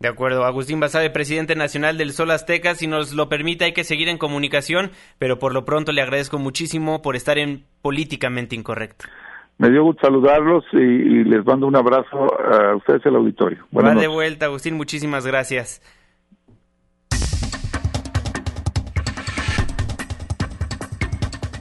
[0.00, 3.84] De acuerdo, Agustín Basade, presidente nacional del Sol Azteca, si nos lo permite hay que
[3.84, 9.04] seguir en comunicación, pero por lo pronto le agradezco muchísimo por estar en Políticamente Incorrecto.
[9.58, 13.66] Me dio gusto saludarlos y, les mando un abrazo a ustedes el auditorio.
[13.76, 15.82] Va de vuelta, Agustín, muchísimas gracias.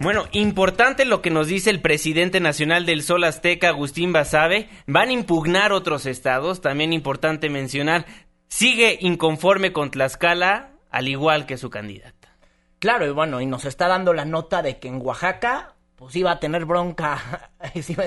[0.02, 4.68] Bueno, importante lo que nos dice el presidente nacional del Sol Azteca, Agustín Basabe.
[4.88, 6.60] Van a impugnar otros estados.
[6.60, 8.08] También importante mencionar,
[8.48, 12.36] sigue inconforme con Tlaxcala, al igual que su candidata.
[12.80, 15.71] Claro, y bueno, y nos está dando la nota de que en Oaxaca
[16.02, 17.52] pues iba a tener bronca,
[17.84, 18.06] si iba,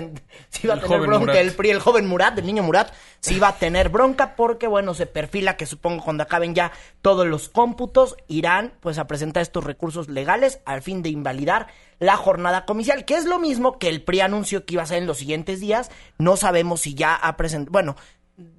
[0.75, 3.89] a tener bronca el PRI, el joven Murat, el niño Murat, sí iba a tener
[3.89, 8.99] bronca porque, bueno, se perfila que supongo cuando acaben ya todos los cómputos, irán pues
[8.99, 11.69] a presentar estos recursos legales al fin de invalidar
[12.01, 14.99] la jornada comicial, que es lo mismo que el PRI anunció que iba a ser
[14.99, 17.95] en los siguientes días, no sabemos si ya ha presentado, bueno,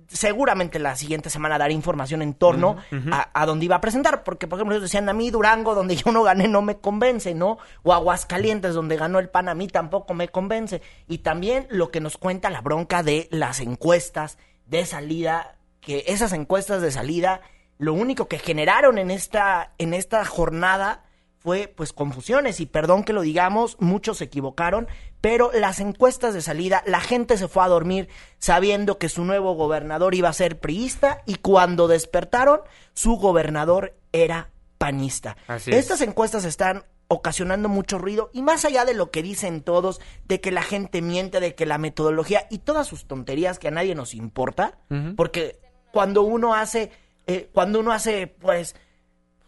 [0.07, 2.77] seguramente la siguiente semana daré información en torno
[3.11, 5.95] A, a, donde iba a presentar, porque por ejemplo ellos decían a mí Durango, donde
[5.95, 7.57] yo no gané, no me convence, ¿no?
[7.83, 10.81] O Aguascalientes, donde ganó el PAN, a mí tampoco me convence.
[11.07, 16.33] Y también lo que nos cuenta la bronca de las encuestas de salida, que esas
[16.33, 17.41] encuestas de salida,
[17.77, 21.03] lo único que generaron en esta, en esta jornada
[21.45, 24.87] fue pues confusiones y perdón que lo digamos, muchos se equivocaron,
[25.25, 29.55] pero las encuestas de salida, la gente se fue a dormir sabiendo que su nuevo
[29.55, 32.59] gobernador iba a ser priista y cuando despertaron,
[32.93, 35.35] su gobernador era panista.
[35.65, 40.41] Estas encuestas están ocasionando mucho ruido y más allá de lo que dicen todos, de
[40.41, 43.95] que la gente miente, de que la metodología y todas sus tonterías que a nadie
[43.95, 44.77] nos importa,
[45.15, 45.57] porque
[45.91, 46.91] cuando uno hace,
[47.25, 48.75] eh, cuando uno hace, pues,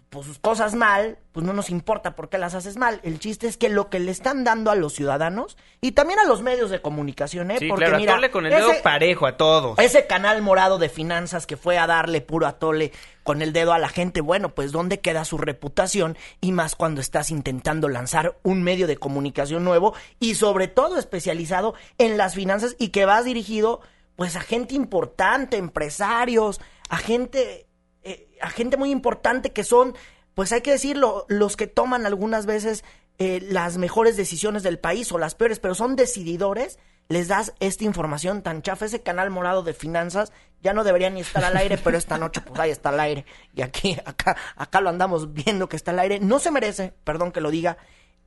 [0.10, 3.02] pues sus cosas mal, pues no nos importa por qué las haces mal.
[3.04, 6.24] El chiste es que lo que le están dando a los ciudadanos y también a
[6.24, 7.58] los medios de comunicación, ¿eh?
[7.60, 9.78] Sí, Porque claro, mira, con el dedo parejo a todos.
[9.80, 12.94] Ese canal morado de finanzas que fue a darle puro atole
[13.24, 16.18] con el dedo a la gente, bueno, pues ¿dónde queda su reputación?
[16.40, 21.74] Y más cuando estás intentando lanzar un medio de comunicación nuevo y sobre todo especializado
[21.98, 23.82] en las finanzas y que vas dirigido
[24.16, 27.67] pues a gente importante, empresarios, a gente
[28.08, 29.94] eh, a gente muy importante que son,
[30.34, 32.86] pues hay que decirlo, los que toman algunas veces
[33.20, 37.84] eh, las mejores decisiones del país o las peores, pero son decididores, les das esta
[37.84, 41.78] información tan chafa, ese canal morado de finanzas, ya no debería ni estar al aire,
[41.78, 43.26] pero esta noche pues ahí está al aire.
[43.54, 46.20] Y aquí, acá, acá lo andamos viendo que está al aire.
[46.20, 47.78] No se merece, perdón que lo diga,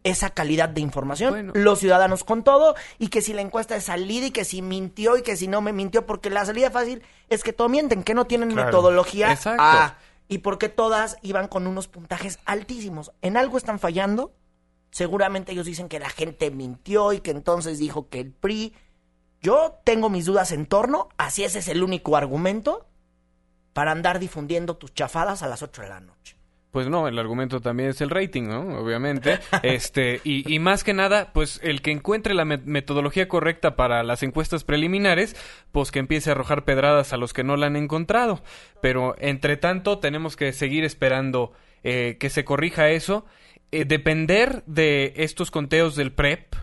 [0.05, 1.53] esa calidad de información.
[1.55, 5.17] Los ciudadanos con todo, y que si la encuesta es salida y que si mintió
[5.17, 8.15] y que si no me mintió, porque la salida fácil es que todos mienten, que
[8.15, 9.33] no tienen metodología.
[9.33, 9.63] Exacto.
[9.65, 9.97] Ah,
[10.29, 13.13] y porque todas iban con unos puntajes altísimos.
[13.21, 14.33] En algo están fallando.
[14.93, 18.73] Seguramente ellos dicen que la gente mintió y que entonces dijo que el PRI.
[19.43, 22.87] Yo tengo mis dudas en torno, así ese es el único argumento
[23.73, 26.37] para andar difundiendo tus chafadas a las 8 de la noche.
[26.71, 28.79] Pues no, el argumento también es el rating, ¿no?
[28.79, 29.39] Obviamente.
[29.63, 34.23] este, y, y más que nada, pues el que encuentre la metodología correcta para las
[34.23, 35.35] encuestas preliminares,
[35.73, 38.43] pues que empiece a arrojar pedradas a los que no la han encontrado.
[38.81, 43.27] Pero entre tanto, tenemos que seguir esperando eh, que se corrija eso.
[43.73, 46.55] Eh, depender de estos conteos del PREP,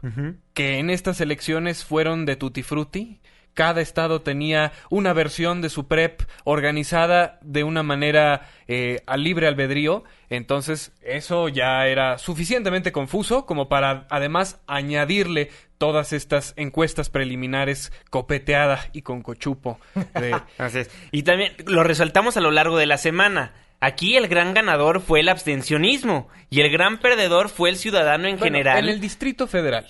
[0.53, 3.21] que en estas elecciones fueron de tutti frutti,
[3.57, 9.47] cada estado tenía una versión de su PREP organizada de una manera eh, a libre
[9.47, 10.03] albedrío.
[10.29, 15.49] Entonces, eso ya era suficientemente confuso como para además añadirle
[15.79, 19.79] todas estas encuestas preliminares copeteadas y con cochupo.
[20.59, 20.91] Así es.
[21.11, 25.19] Y también lo resaltamos a lo largo de la semana Aquí el gran ganador fue
[25.19, 28.79] el abstencionismo y el gran perdedor fue el ciudadano en general.
[28.79, 29.85] En el Distrito Federal.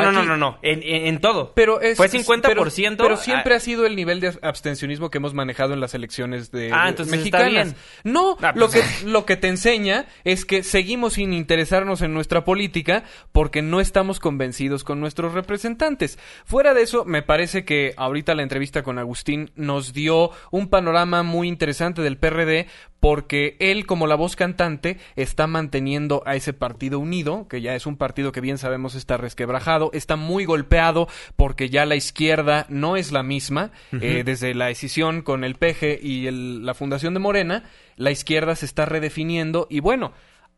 [0.00, 1.52] No, no, no, no, no, en, todo.
[1.54, 2.96] Pero es, Fue 50%.
[2.96, 6.70] Pero, siempre ha sido el nivel de abstencionismo que hemos manejado en las elecciones de,
[6.72, 7.74] ah, entonces mexicanas.
[8.04, 12.14] No, ah, lo, pues, que, lo que te enseña es que seguimos sin interesarnos en
[12.14, 16.18] nuestra política porque no estamos convencidos con nuestros representantes.
[16.44, 21.22] Fuera de eso, me parece que ahorita la entrevista con Agustín nos dio un panorama
[21.22, 22.66] muy interesante del PRD
[23.02, 27.84] porque él como la voz cantante está manteniendo a ese partido unido, que ya es
[27.84, 32.96] un partido que bien sabemos está resquebrajado, está muy golpeado porque ya la izquierda no
[32.96, 37.64] es la misma, eh, desde la decisión con el PG y la fundación de Morena,
[37.96, 40.12] la izquierda se está redefiniendo y bueno,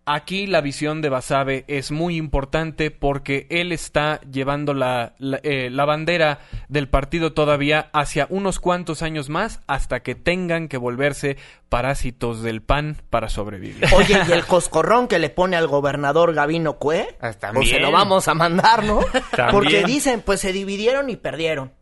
[0.07, 5.87] Aquí la visión de Basabe es muy importante porque él está llevando la, eh, la,
[5.87, 11.39] bandera del partido todavía hacia unos cuantos años más hasta que tengan que volverse
[11.71, 13.87] parásitos del PAN para sobrevivir.
[13.97, 17.91] Oye, y el coscorrón que le pone al gobernador Gavino Cue, ah, pues se lo
[17.91, 19.01] vamos a mandar, ¿no?
[19.51, 21.73] Porque dicen, pues se dividieron y perdieron.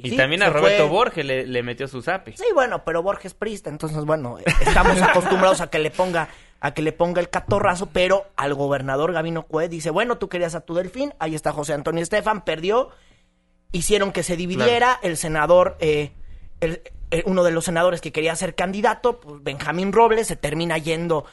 [0.00, 2.36] Y también a Roberto Borges le, metió su zape.
[2.36, 6.28] Sí, bueno, pero Borges prista, entonces bueno, estamos acostumbrados a que le ponga
[6.60, 10.54] a que le ponga el catorrazo, pero al gobernador Gavino Cue dice, bueno, tú querías
[10.54, 12.90] a tu delfín, ahí está José Antonio Estefan, perdió,
[13.72, 16.12] hicieron que se dividiera, el senador, eh,
[16.60, 20.78] el, eh, uno de los senadores que quería ser candidato, pues Benjamín Robles, se termina
[20.78, 21.24] yendo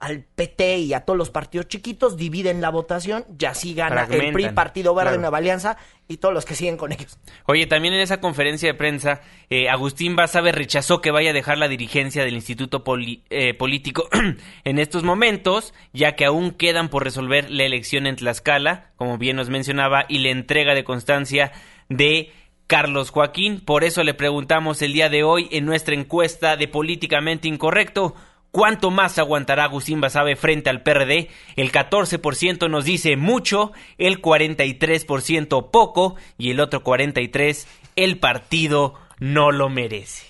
[0.00, 4.32] al PT y a todos los partidos chiquitos, dividen la votación, ya sí gana el
[4.32, 5.76] PRI, Partido Verde, Nueva Alianza
[6.08, 7.18] y todos los que siguen con ellos.
[7.46, 11.58] Oye, también en esa conferencia de prensa, eh, Agustín Basabe rechazó que vaya a dejar
[11.58, 12.84] la dirigencia del Instituto
[13.30, 14.08] eh, Político
[14.64, 19.36] en estos momentos, ya que aún quedan por resolver la elección en Tlaxcala, como bien
[19.36, 21.52] nos mencionaba, y la entrega de constancia
[21.88, 22.32] de
[22.66, 23.60] Carlos Joaquín.
[23.60, 28.14] Por eso le preguntamos el día de hoy en nuestra encuesta de Políticamente Incorrecto,
[28.54, 31.28] ¿Cuánto más aguantará Agustín Basabe frente al PRD?
[31.56, 39.50] El 14% nos dice mucho, el 43% poco y el otro 43% el partido no
[39.50, 40.26] lo merece.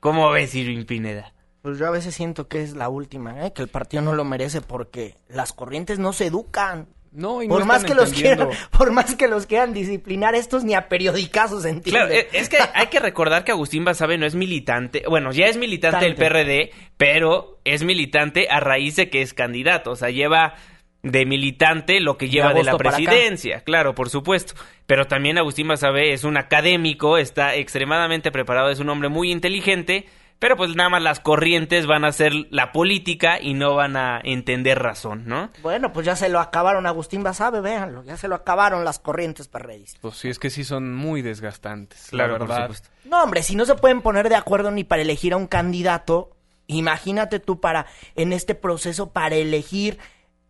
[0.00, 1.32] ¿Cómo ves, Irving Pineda?
[1.62, 3.52] Pues yo a veces siento que es la última, ¿eh?
[3.52, 6.88] que el partido no lo merece porque las corrientes no se educan.
[7.12, 10.88] No, por más que los quieran, por más que los quieran disciplinar, estos ni a
[10.88, 12.08] periodicazos entienden.
[12.08, 15.46] Claro, e, es que hay que recordar que Agustín Basabe no es militante, bueno, ya
[15.46, 20.10] es militante del PRD, pero es militante a raíz de que es candidato, o sea,
[20.10, 20.54] lleva
[21.02, 24.54] de militante lo que lleva de, la presidencia, claro, por supuesto.
[24.86, 30.06] Pero también Agustín Basabe es un académico, está extremadamente preparado, es un hombre muy inteligente
[30.38, 34.20] pero pues nada más las corrientes van a ser la política y no van a
[34.22, 35.50] entender razón, ¿no?
[35.62, 39.48] Bueno, pues ya se lo acabaron Agustín Basabe, véanlo, ya se lo acabaron las corrientes
[39.48, 40.00] perredistas.
[40.00, 42.70] Pues sí, es que sí son muy desgastantes, la verdad.
[43.04, 46.36] No, hombre, si no se pueden poner de acuerdo ni para elegir a un candidato,
[46.66, 49.98] imagínate tú para, en este proceso, para elegir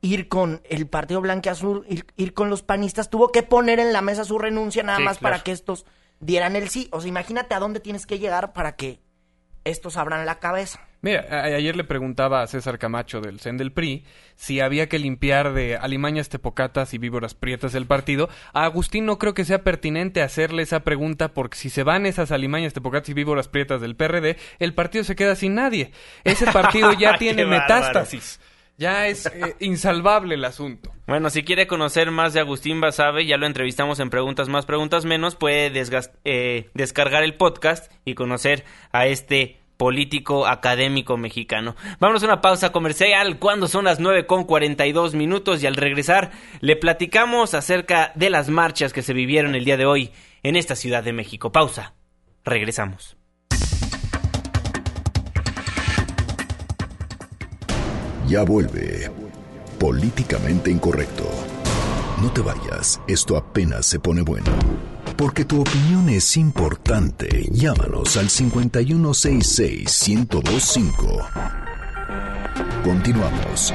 [0.01, 4.03] ir con el Partido Blanqueazul, ir, ir con los panistas, tuvo que poner en la
[4.03, 5.87] mesa su renuncia nada más para que estos
[6.21, 6.89] dieran el sí.
[6.93, 9.01] O sea, imagínate a dónde tienes que llegar para que
[9.69, 10.81] estos abran la cabeza.
[11.01, 14.05] Mira, ayer le preguntaba a César Camacho del CEN del PRI
[14.35, 18.29] si había que limpiar de alimañas tepocatas y víboras prietas del partido.
[18.53, 22.33] A Agustín no creo que sea pertinente hacerle esa pregunta porque si se van esas
[22.33, 25.93] alimañas tepocatas y víboras prietas del PRD, el partido se queda sin nadie.
[26.25, 28.41] Ese partido ya tiene metástasis.
[28.79, 30.93] Ya es eh, insalvable el asunto.
[31.09, 35.05] Bueno, si quiere conocer más de Agustín Basabe, ya lo entrevistamos en Preguntas Más, Preguntas
[35.05, 35.73] Menos, puede
[36.25, 41.75] eh, descargar el podcast y conocer a este político académico mexicano.
[41.99, 46.31] Vámonos a una pausa comercial cuando son las 9 con 42 minutos y al regresar
[46.61, 50.13] le platicamos acerca de las marchas que se vivieron el día de hoy
[50.45, 51.51] en esta Ciudad de México.
[51.51, 51.95] Pausa.
[52.45, 53.18] Regresamos.
[58.29, 59.11] Ya vuelve.
[59.79, 61.25] Políticamente incorrecto.
[62.21, 64.51] No te vayas, esto apenas se pone bueno.
[65.17, 67.49] Porque tu opinión es importante.
[67.51, 71.27] Llámanos al 5166-1025.
[72.85, 73.73] Continuamos.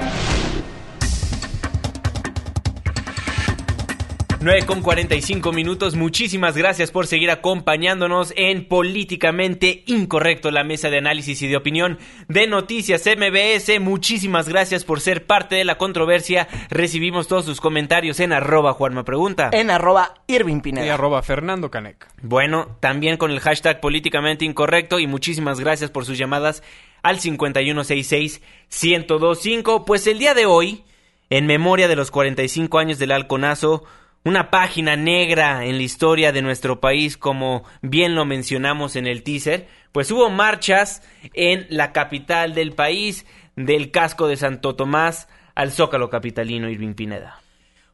[4.44, 5.96] 9 con 45 minutos.
[5.96, 11.98] Muchísimas gracias por seguir acompañándonos en Políticamente Incorrecto, la mesa de análisis y de opinión
[12.28, 13.80] de Noticias MBS.
[13.80, 16.50] Muchísimas gracias por ser parte de la controversia.
[16.70, 19.50] Recibimos todos sus comentarios en arroba Juanma Pregunta.
[19.54, 20.88] En arroba Irving Pineda.
[20.88, 22.06] Y arroba Fernando Canec.
[22.22, 26.64] Bueno, también con el hashtag Políticamente Incorrecto y muchísimas gracias por sus llamadas
[27.02, 29.86] al 5166-1025.
[29.86, 30.84] Pues el día de hoy,
[31.30, 33.86] en memoria de los 45 años del halconazo,
[34.24, 39.24] una página negra en la historia de nuestro país, como bien lo mencionamos en el
[39.24, 41.02] teaser, pues hubo marchas
[41.34, 47.40] en la capital del país, del casco de Santo Tomás al Zócalo Capitalino Irving Pineda.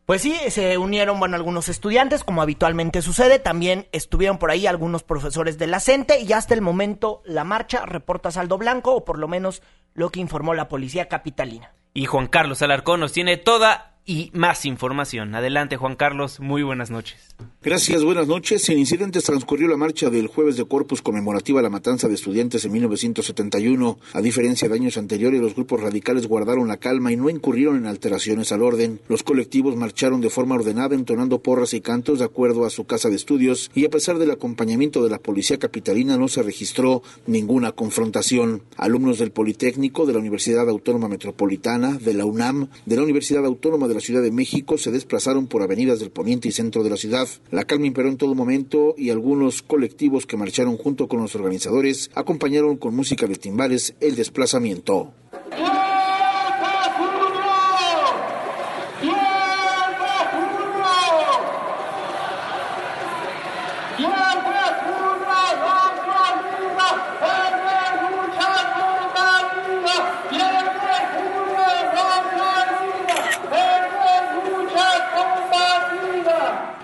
[0.05, 3.37] Pues sí, se unieron, bueno, algunos estudiantes, como habitualmente sucede.
[3.37, 7.85] También estuvieron por ahí algunos profesores de la CENTE y hasta el momento la marcha
[7.85, 9.61] reporta saldo blanco, o por lo menos
[9.93, 11.73] lo que informó la policía capitalina.
[11.93, 15.35] Y Juan Carlos Alarcón nos tiene toda y más información.
[15.35, 17.29] Adelante, Juan Carlos, muy buenas noches.
[17.61, 18.67] Gracias, buenas noches.
[18.69, 22.65] En incidentes transcurrió la marcha del jueves de Corpus conmemorativa a la matanza de estudiantes
[22.65, 23.99] en 1971.
[24.13, 27.85] A diferencia de años anteriores, los grupos radicales guardaron la calma y no incurrieron en
[27.85, 28.99] alteraciones al orden.
[29.09, 33.09] Los colectivos marcharon de forma ordenada, entonando porras y cantos de acuerdo a su casa
[33.09, 37.73] de estudios, y a pesar del acompañamiento de la policía capitalina, no se registró ninguna
[37.73, 38.63] confrontación.
[38.77, 43.87] Alumnos del Politécnico, de la Universidad Autónoma Metropolitana, de la UNAM, de la Universidad Autónoma
[43.87, 46.95] de la Ciudad de México se desplazaron por avenidas del poniente y centro de la
[46.95, 47.27] ciudad.
[47.51, 52.09] La calma imperó en todo momento y algunos colectivos que marcharon junto con los organizadores
[52.15, 55.11] acompañaron con música de timbales el desplazamiento.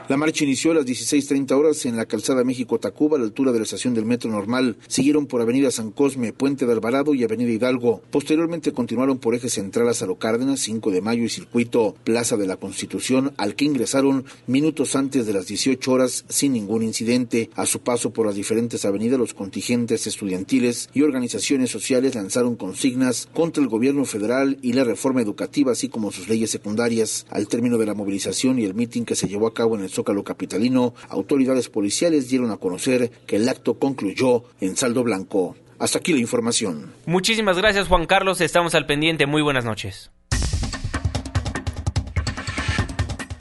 [0.08, 3.58] La marcha inició a las 16.30 horas en la calzada México-Tacuba, a la altura de
[3.58, 4.76] la estación del Metro Normal.
[4.88, 8.03] Siguieron por Avenida San Cosme, Puente de Alvarado y Avenida Hidalgo.
[8.12, 12.45] Posteriormente continuaron por eje central a Salo Cárdenas, 5 de mayo y circuito Plaza de
[12.45, 17.49] la Constitución, al que ingresaron minutos antes de las 18 horas sin ningún incidente.
[17.56, 23.28] A su paso por las diferentes avenidas, los contingentes estudiantiles y organizaciones sociales lanzaron consignas
[23.34, 27.26] contra el gobierno federal y la reforma educativa, así como sus leyes secundarias.
[27.32, 29.95] Al término de la movilización y el mitin que se llevó a cabo en el
[29.96, 35.56] Zócalo Capitalino, autoridades policiales dieron a conocer que el acto concluyó en saldo blanco.
[35.80, 36.93] Hasta aquí la información.
[37.06, 40.12] Muchísimas gracias Juan Carlos, estamos al pendiente, muy buenas noches.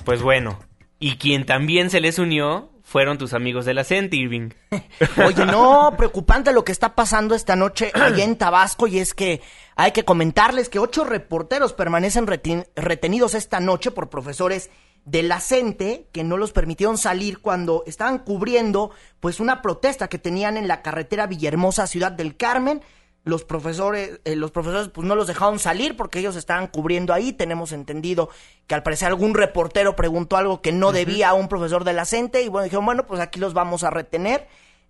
[0.04, 0.60] Pues bueno,
[0.98, 4.50] y quien también se les unió fueron tus amigos de la CENT, Irving.
[5.26, 9.40] Oye, no, preocupante lo que está pasando esta noche allá en Tabasco y es que
[9.74, 14.70] hay que comentarles que ocho reporteros permanecen retenidos esta noche por profesores
[15.04, 18.90] de la CENTE que no los permitieron salir cuando estaban cubriendo
[19.20, 22.82] pues una protesta que tenían en la carretera Villahermosa Ciudad del Carmen.
[23.24, 27.32] Los profesores, eh, los profesores pues no los dejaron salir porque ellos estaban cubriendo ahí.
[27.32, 28.28] Tenemos entendido
[28.66, 32.04] que al parecer algún reportero preguntó algo que no debía a un profesor de la
[32.04, 34.46] CENTE y bueno, dijeron, bueno, pues aquí los vamos a retener.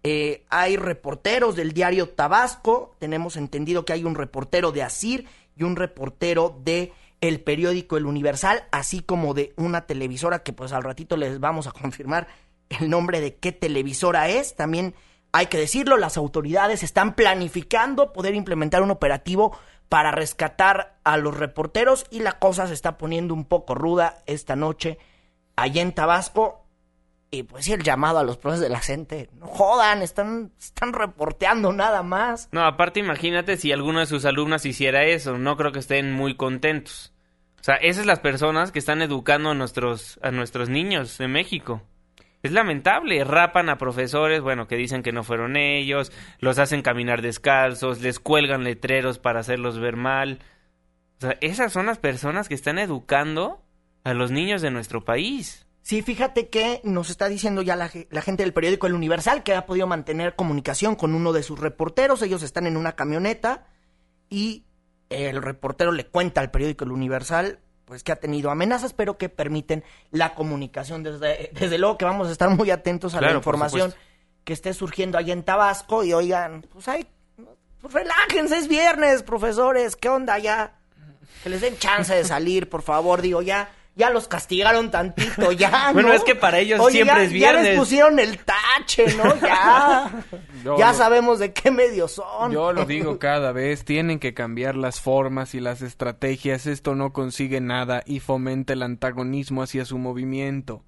[0.06, 5.62] Eh, hay reporteros del diario Tabasco, tenemos entendido que hay un reportero de Asir y
[5.62, 6.92] un reportero de
[7.28, 11.66] el periódico El Universal, así como de una televisora que pues al ratito les vamos
[11.66, 12.28] a confirmar
[12.68, 14.56] el nombre de qué televisora es.
[14.56, 14.94] También
[15.32, 19.56] hay que decirlo, las autoridades están planificando poder implementar un operativo
[19.88, 24.56] para rescatar a los reporteros y la cosa se está poniendo un poco ruda esta
[24.56, 24.98] noche
[25.56, 26.60] allá en Tabasco.
[27.30, 30.92] Y pues sí, el llamado a los profes de la gente, no jodan, están, están
[30.92, 32.48] reporteando nada más.
[32.52, 36.36] No, aparte imagínate si alguno de sus alumnas hiciera eso, no creo que estén muy
[36.36, 37.13] contentos.
[37.64, 41.28] O sea, esas son las personas que están educando a nuestros, a nuestros niños de
[41.28, 41.80] México.
[42.42, 47.22] Es lamentable, rapan a profesores, bueno, que dicen que no fueron ellos, los hacen caminar
[47.22, 50.40] descalzos, les cuelgan letreros para hacerlos ver mal.
[51.16, 53.64] O sea, esas son las personas que están educando
[54.02, 55.66] a los niños de nuestro país.
[55.80, 59.54] Sí, fíjate que nos está diciendo ya la, la, gente del periódico El Universal que
[59.54, 62.20] ha podido mantener comunicación con uno de sus reporteros.
[62.20, 63.68] Ellos están en una camioneta
[64.28, 64.66] y
[65.14, 69.28] el reportero le cuenta al periódico El Universal pues que ha tenido amenazas, pero que
[69.28, 71.02] permiten la comunicación.
[71.02, 73.94] Desde, desde luego que vamos a estar muy atentos a la información
[74.44, 77.06] que esté surgiendo allá en Tabasco y oigan, pues hay,
[77.80, 80.78] pues relájense, es viernes, profesores, ¿qué onda ya?
[81.42, 85.90] Que les den chance de salir, por favor, digo, ya ya los castigaron tantito, ya.
[85.92, 87.62] bueno, es que para ellos siempre es viernes.
[87.62, 89.34] Ya les pusieron el tache, ¿no?
[89.44, 90.78] Ya.
[90.78, 92.50] ya sabemos de qué medios son.
[92.50, 96.66] Yo lo digo cada vez, tienen que cambiar las formas y las estrategias.
[96.66, 100.82] Esto no consigue nada y fomenta el antagonismo hacia su movimiento.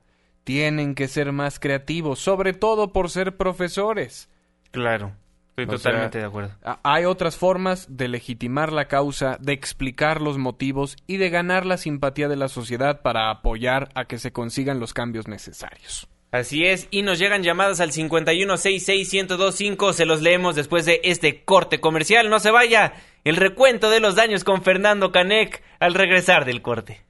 [0.45, 4.31] Tienen que ser más creativos, sobre todo por ser profesores.
[4.71, 5.13] Claro.
[5.57, 6.51] Estoy totalmente de acuerdo.
[6.83, 11.79] Hay otras formas de legitimar la causa, de explicar los motivos y de ganar la
[11.79, 16.09] simpatía de la sociedad para apoyar a que se consigan los cambios necesarios.
[16.31, 21.81] Así es, y nos llegan llamadas al 5166125, se los leemos después de este corte
[21.81, 22.29] comercial.
[22.29, 22.93] No se vaya,
[23.25, 27.06] el recuento de los daños con Fernando Canek al regresar del corte.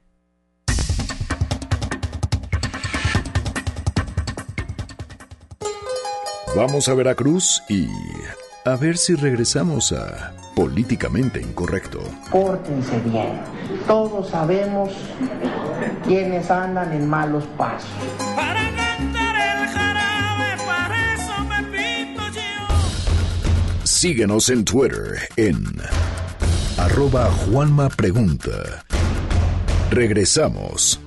[6.57, 7.87] Vamos a Veracruz y
[8.65, 11.99] A ver si regresamos a Políticamente Incorrecto.
[12.31, 13.39] Pórtense bien.
[13.85, 14.89] Todos sabemos
[16.03, 17.87] quiénes andan en malos pasos.
[18.35, 23.83] Para cantar el jarabe, para eso me pinto yo.
[23.83, 25.63] Síguenos en Twitter en
[26.79, 28.83] arroba Juanma Pregunta.
[29.91, 30.99] Regresamos.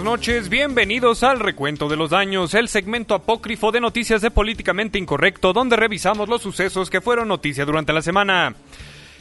[0.00, 4.98] Buenas noches, bienvenidos al Recuento de los Daños, el segmento apócrifo de noticias de Políticamente
[4.98, 8.54] Incorrecto, donde revisamos los sucesos que fueron noticia durante la semana.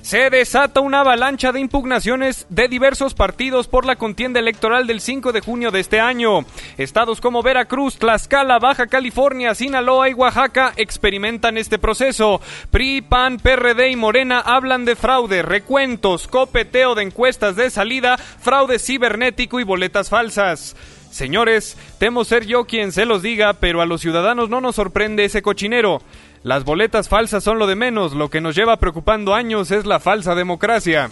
[0.01, 5.31] Se desata una avalancha de impugnaciones de diversos partidos por la contienda electoral del 5
[5.31, 6.45] de junio de este año.
[6.77, 12.41] Estados como Veracruz, Tlaxcala, Baja California, Sinaloa y Oaxaca experimentan este proceso.
[12.71, 18.79] PRI, PAN, PRD y Morena hablan de fraude, recuentos, copeteo de encuestas de salida, fraude
[18.79, 20.75] cibernético y boletas falsas.
[21.11, 25.25] Señores, temo ser yo quien se los diga, pero a los ciudadanos no nos sorprende
[25.25, 26.01] ese cochinero.
[26.43, 29.99] Las boletas falsas son lo de menos, lo que nos lleva preocupando años es la
[29.99, 31.09] falsa democracia.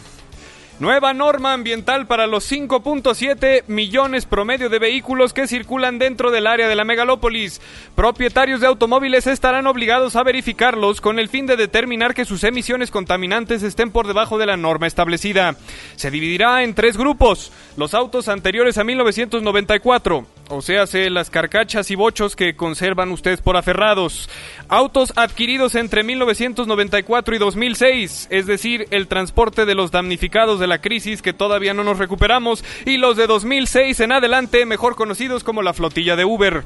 [0.80, 6.68] Nueva norma ambiental para los 5.7 millones promedio de vehículos que circulan dentro del área
[6.68, 7.60] de la megalópolis.
[7.96, 12.92] Propietarios de automóviles estarán obligados a verificarlos con el fin de determinar que sus emisiones
[12.92, 15.56] contaminantes estén por debajo de la norma establecida.
[15.96, 17.52] Se dividirá en tres grupos.
[17.76, 23.58] Los autos anteriores a 1994, o sea, las carcachas y bochos que conservan ustedes por
[23.58, 24.30] aferrados.
[24.70, 30.80] Autos adquiridos entre 1994 y 2006, es decir, el transporte de los damnificados de la
[30.80, 35.62] crisis que todavía no nos recuperamos, y los de 2006 en adelante, mejor conocidos como
[35.62, 36.64] la flotilla de Uber.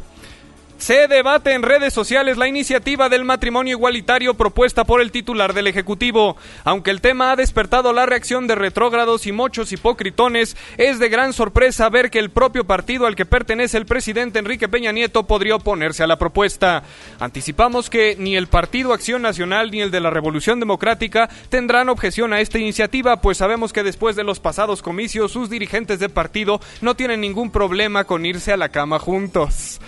[0.81, 5.67] Se debate en redes sociales la iniciativa del matrimonio igualitario propuesta por el titular del
[5.67, 6.37] Ejecutivo.
[6.63, 11.33] Aunque el tema ha despertado la reacción de retrógrados y muchos hipocritones, es de gran
[11.33, 15.57] sorpresa ver que el propio partido al que pertenece el presidente Enrique Peña Nieto podría
[15.57, 16.81] oponerse a la propuesta.
[17.19, 22.33] Anticipamos que ni el Partido Acción Nacional ni el de la Revolución Democrática tendrán objeción
[22.33, 26.59] a esta iniciativa, pues sabemos que después de los pasados comicios sus dirigentes de partido
[26.81, 29.79] no tienen ningún problema con irse a la cama juntos.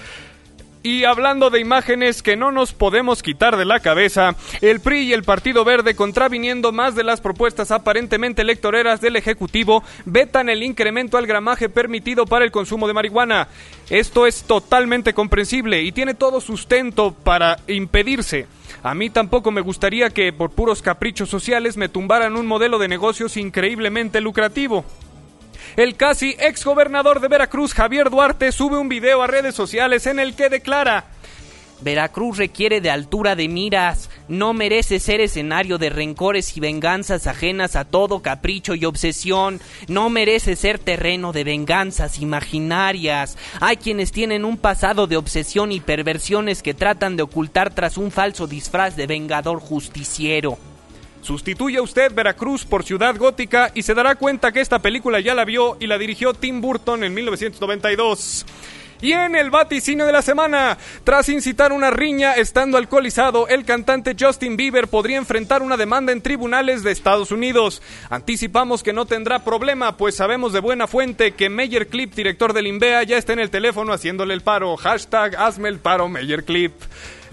[0.85, 5.13] Y hablando de imágenes que no nos podemos quitar de la cabeza, el PRI y
[5.13, 11.17] el Partido Verde, contraviniendo más de las propuestas aparentemente electoreras del Ejecutivo, vetan el incremento
[11.17, 13.47] al gramaje permitido para el consumo de marihuana.
[13.89, 18.47] Esto es totalmente comprensible y tiene todo sustento para impedirse.
[18.83, 22.89] A mí tampoco me gustaría que por puros caprichos sociales me tumbaran un modelo de
[22.89, 24.83] negocios increíblemente lucrativo.
[25.75, 30.19] El casi ex gobernador de Veracruz, Javier Duarte, sube un video a redes sociales en
[30.19, 31.05] el que declara
[31.83, 37.75] Veracruz requiere de altura de miras, no merece ser escenario de rencores y venganzas ajenas
[37.75, 43.37] a todo capricho y obsesión, no merece ser terreno de venganzas imaginarias.
[43.59, 48.11] Hay quienes tienen un pasado de obsesión y perversiones que tratan de ocultar tras un
[48.11, 50.57] falso disfraz de vengador justiciero.
[51.23, 55.45] Sustituye usted Veracruz por Ciudad Gótica y se dará cuenta que esta película ya la
[55.45, 58.45] vio y la dirigió Tim Burton en 1992.
[59.01, 64.15] Y en el vaticinio de la semana, tras incitar una riña estando alcoholizado, el cantante
[64.17, 67.81] Justin Bieber podría enfrentar una demanda en tribunales de Estados Unidos.
[68.09, 72.67] Anticipamos que no tendrá problema, pues sabemos de buena fuente que Meyer Clip, director del
[72.67, 74.77] INVEA, ya está en el teléfono haciéndole el paro.
[74.77, 76.73] Hashtag hazme el paro Meyer Clip.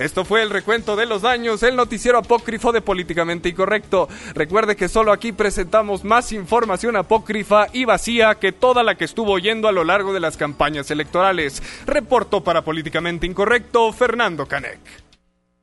[0.01, 4.09] Esto fue el recuento de los daños, el noticiero apócrifo de Políticamente Incorrecto.
[4.33, 9.33] Recuerde que solo aquí presentamos más información apócrifa y vacía que toda la que estuvo
[9.33, 11.63] oyendo a lo largo de las campañas electorales.
[11.85, 14.81] Reportó para Políticamente Incorrecto Fernando Canek.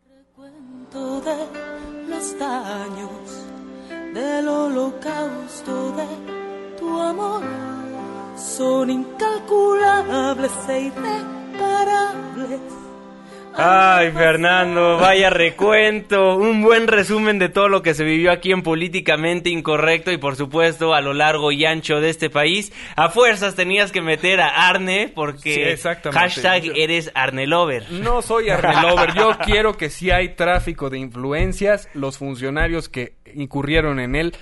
[0.07, 3.43] Recuento de los daños
[4.13, 6.05] del holocausto de
[6.77, 7.41] tu amor
[8.37, 12.86] son incalculables e irreparables
[13.59, 18.61] Ay, Fernando, vaya recuento, un buen resumen de todo lo que se vivió aquí en
[18.61, 22.71] Políticamente Incorrecto y por supuesto a lo largo y ancho de este país.
[22.95, 25.75] A fuerzas tenías que meter a Arne porque
[26.13, 27.91] hashtag eres Arnelover.
[27.91, 33.99] No soy Arnelover, yo quiero que si hay tráfico de influencias, los funcionarios que incurrieron
[33.99, 34.35] en él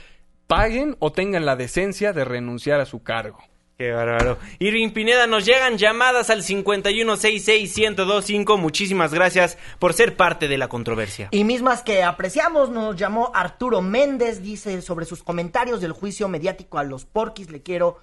[0.45, 3.39] paguen o tengan la decencia de renunciar a su cargo.
[3.77, 4.37] Qué bárbaro.
[4.59, 8.57] Irving Pineda, nos llegan llamadas al 5166125.
[8.57, 11.27] Muchísimas gracias por ser parte de la controversia.
[11.31, 16.77] Y mismas que apreciamos, nos llamó Arturo Méndez, dice sobre sus comentarios del juicio mediático
[16.77, 17.51] a los porquis.
[17.51, 17.97] Le quiero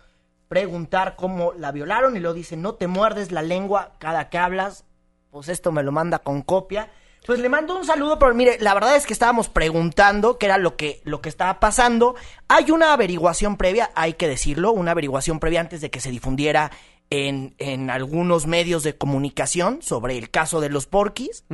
[0.48, 4.84] preguntar cómo la violaron y lo dice, no te muerdes la lengua cada que hablas.
[5.30, 6.90] Pues esto me lo manda con copia.
[7.26, 10.58] Pues le mando un saludo, pero mire, la verdad es que estábamos preguntando qué era
[10.58, 12.16] lo que, lo que estaba pasando.
[12.48, 16.72] Hay una averiguación previa, hay que decirlo, una averiguación previa antes de que se difundiera
[17.10, 21.44] en, en algunos medios de comunicación sobre el caso de los porquis.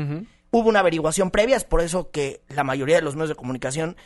[0.51, 3.97] Hubo una averiguación previa, es por eso que la mayoría de los medios de comunicación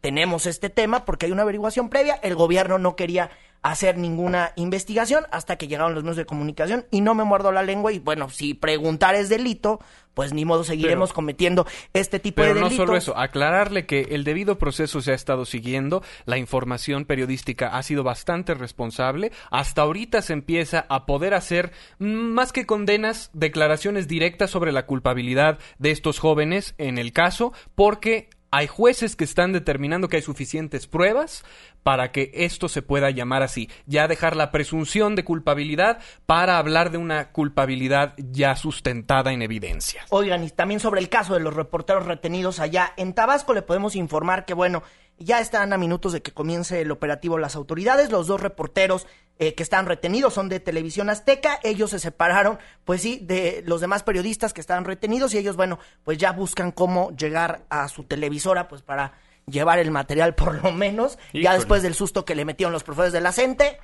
[0.00, 2.14] tenemos este tema, porque hay una averiguación previa.
[2.22, 3.30] El gobierno no quería
[3.62, 7.62] hacer ninguna investigación hasta que llegaron los medios de comunicación y no me muerdo la
[7.62, 9.80] lengua y bueno, si preguntar es delito,
[10.14, 12.70] pues ni modo seguiremos cometiendo este tipo de delitos.
[12.70, 17.04] Pero no solo eso, aclararle que el debido proceso se ha estado siguiendo, la información
[17.04, 23.30] periodística ha sido bastante responsable, hasta ahorita se empieza a poder hacer más que condenas,
[23.32, 29.24] declaraciones directas sobre la culpabilidad de estos jóvenes en el caso, porque hay jueces que
[29.24, 31.44] están determinando que hay suficientes pruebas
[31.82, 36.90] para que esto se pueda llamar así, ya dejar la presunción de culpabilidad para hablar
[36.90, 40.04] de una culpabilidad ya sustentada en evidencia.
[40.10, 43.96] Oigan, y también sobre el caso de los reporteros retenidos allá en Tabasco le podemos
[43.96, 44.82] informar que bueno,
[45.18, 48.10] ya están a minutos de que comience el operativo las autoridades.
[48.10, 49.06] Los dos reporteros
[49.38, 51.58] eh, que están retenidos son de Televisión Azteca.
[51.62, 55.78] Ellos se separaron, pues sí, de los demás periodistas que estaban retenidos y ellos, bueno,
[56.04, 59.12] pues ya buscan cómo llegar a su televisora, pues para
[59.46, 61.18] llevar el material por lo menos.
[61.32, 63.78] Ya después del susto que le metieron los profesores de la CENTE.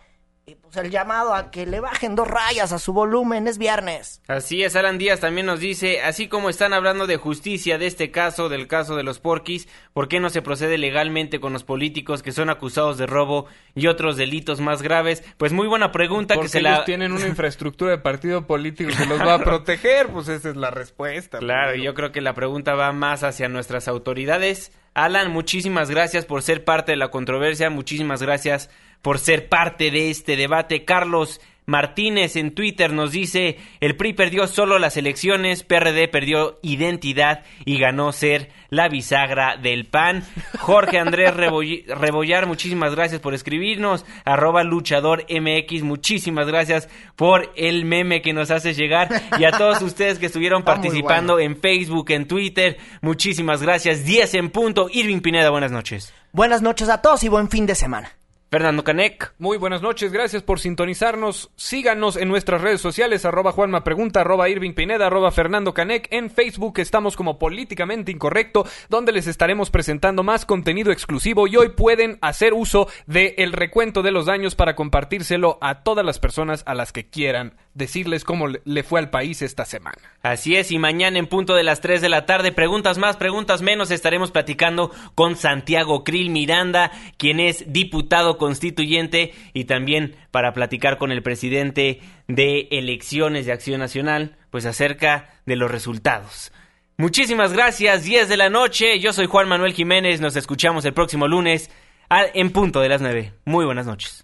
[0.46, 4.20] Y pues el llamado a que le bajen dos rayas a su volumen es viernes.
[4.28, 8.10] Así es, Alan Díaz también nos dice, así como están hablando de justicia de este
[8.10, 12.22] caso, del caso de los porquis, ¿por qué no se procede legalmente con los políticos
[12.22, 15.24] que son acusados de robo y otros delitos más graves?
[15.38, 16.84] Pues muy buena pregunta que se ellos la...
[16.84, 20.70] tienen una infraestructura de partido político que los va a proteger, pues esa es la
[20.70, 21.38] respuesta.
[21.38, 24.72] Claro, yo creo que la pregunta va más hacia nuestras autoridades.
[24.92, 28.68] Alan, muchísimas gracias por ser parte de la controversia, muchísimas gracias
[29.04, 30.86] por ser parte de este debate.
[30.86, 37.42] Carlos Martínez en Twitter nos dice, el PRI perdió solo las elecciones, PRD perdió identidad
[37.66, 40.24] y ganó ser la bisagra del PAN.
[40.58, 44.06] Jorge Andrés Rebollar, muchísimas gracias por escribirnos.
[44.24, 49.08] Arroba luchador MX, muchísimas gracias por el meme que nos hace llegar.
[49.38, 54.06] Y a todos ustedes que estuvieron participando en Facebook, en Twitter, muchísimas gracias.
[54.06, 54.88] 10 en punto.
[54.90, 56.14] Irving Pineda, buenas noches.
[56.32, 58.16] Buenas noches a todos y buen fin de semana.
[58.54, 59.34] Fernando Canec.
[59.40, 61.50] Muy buenas noches, gracias por sintonizarnos.
[61.56, 66.06] Síganos en nuestras redes sociales, arroba Juanma Pregunta, arroba Irving Pineda, arroba Fernando Canec.
[66.12, 71.70] En Facebook estamos como Políticamente Incorrecto, donde les estaremos presentando más contenido exclusivo y hoy
[71.70, 76.62] pueden hacer uso del el recuento de los daños para compartírselo a todas las personas
[76.64, 79.98] a las que quieran decirles cómo le fue al país esta semana.
[80.22, 83.62] Así es, y mañana en punto de las 3 de la tarde, preguntas más, preguntas
[83.62, 90.98] menos, estaremos platicando con Santiago Krill Miranda, quien es diputado constituyente, y también para platicar
[90.98, 96.52] con el presidente de elecciones de Acción Nacional, pues acerca de los resultados.
[96.96, 101.26] Muchísimas gracias, 10 de la noche, yo soy Juan Manuel Jiménez, nos escuchamos el próximo
[101.26, 101.70] lunes
[102.08, 103.32] en punto de las 9.
[103.44, 104.23] Muy buenas noches.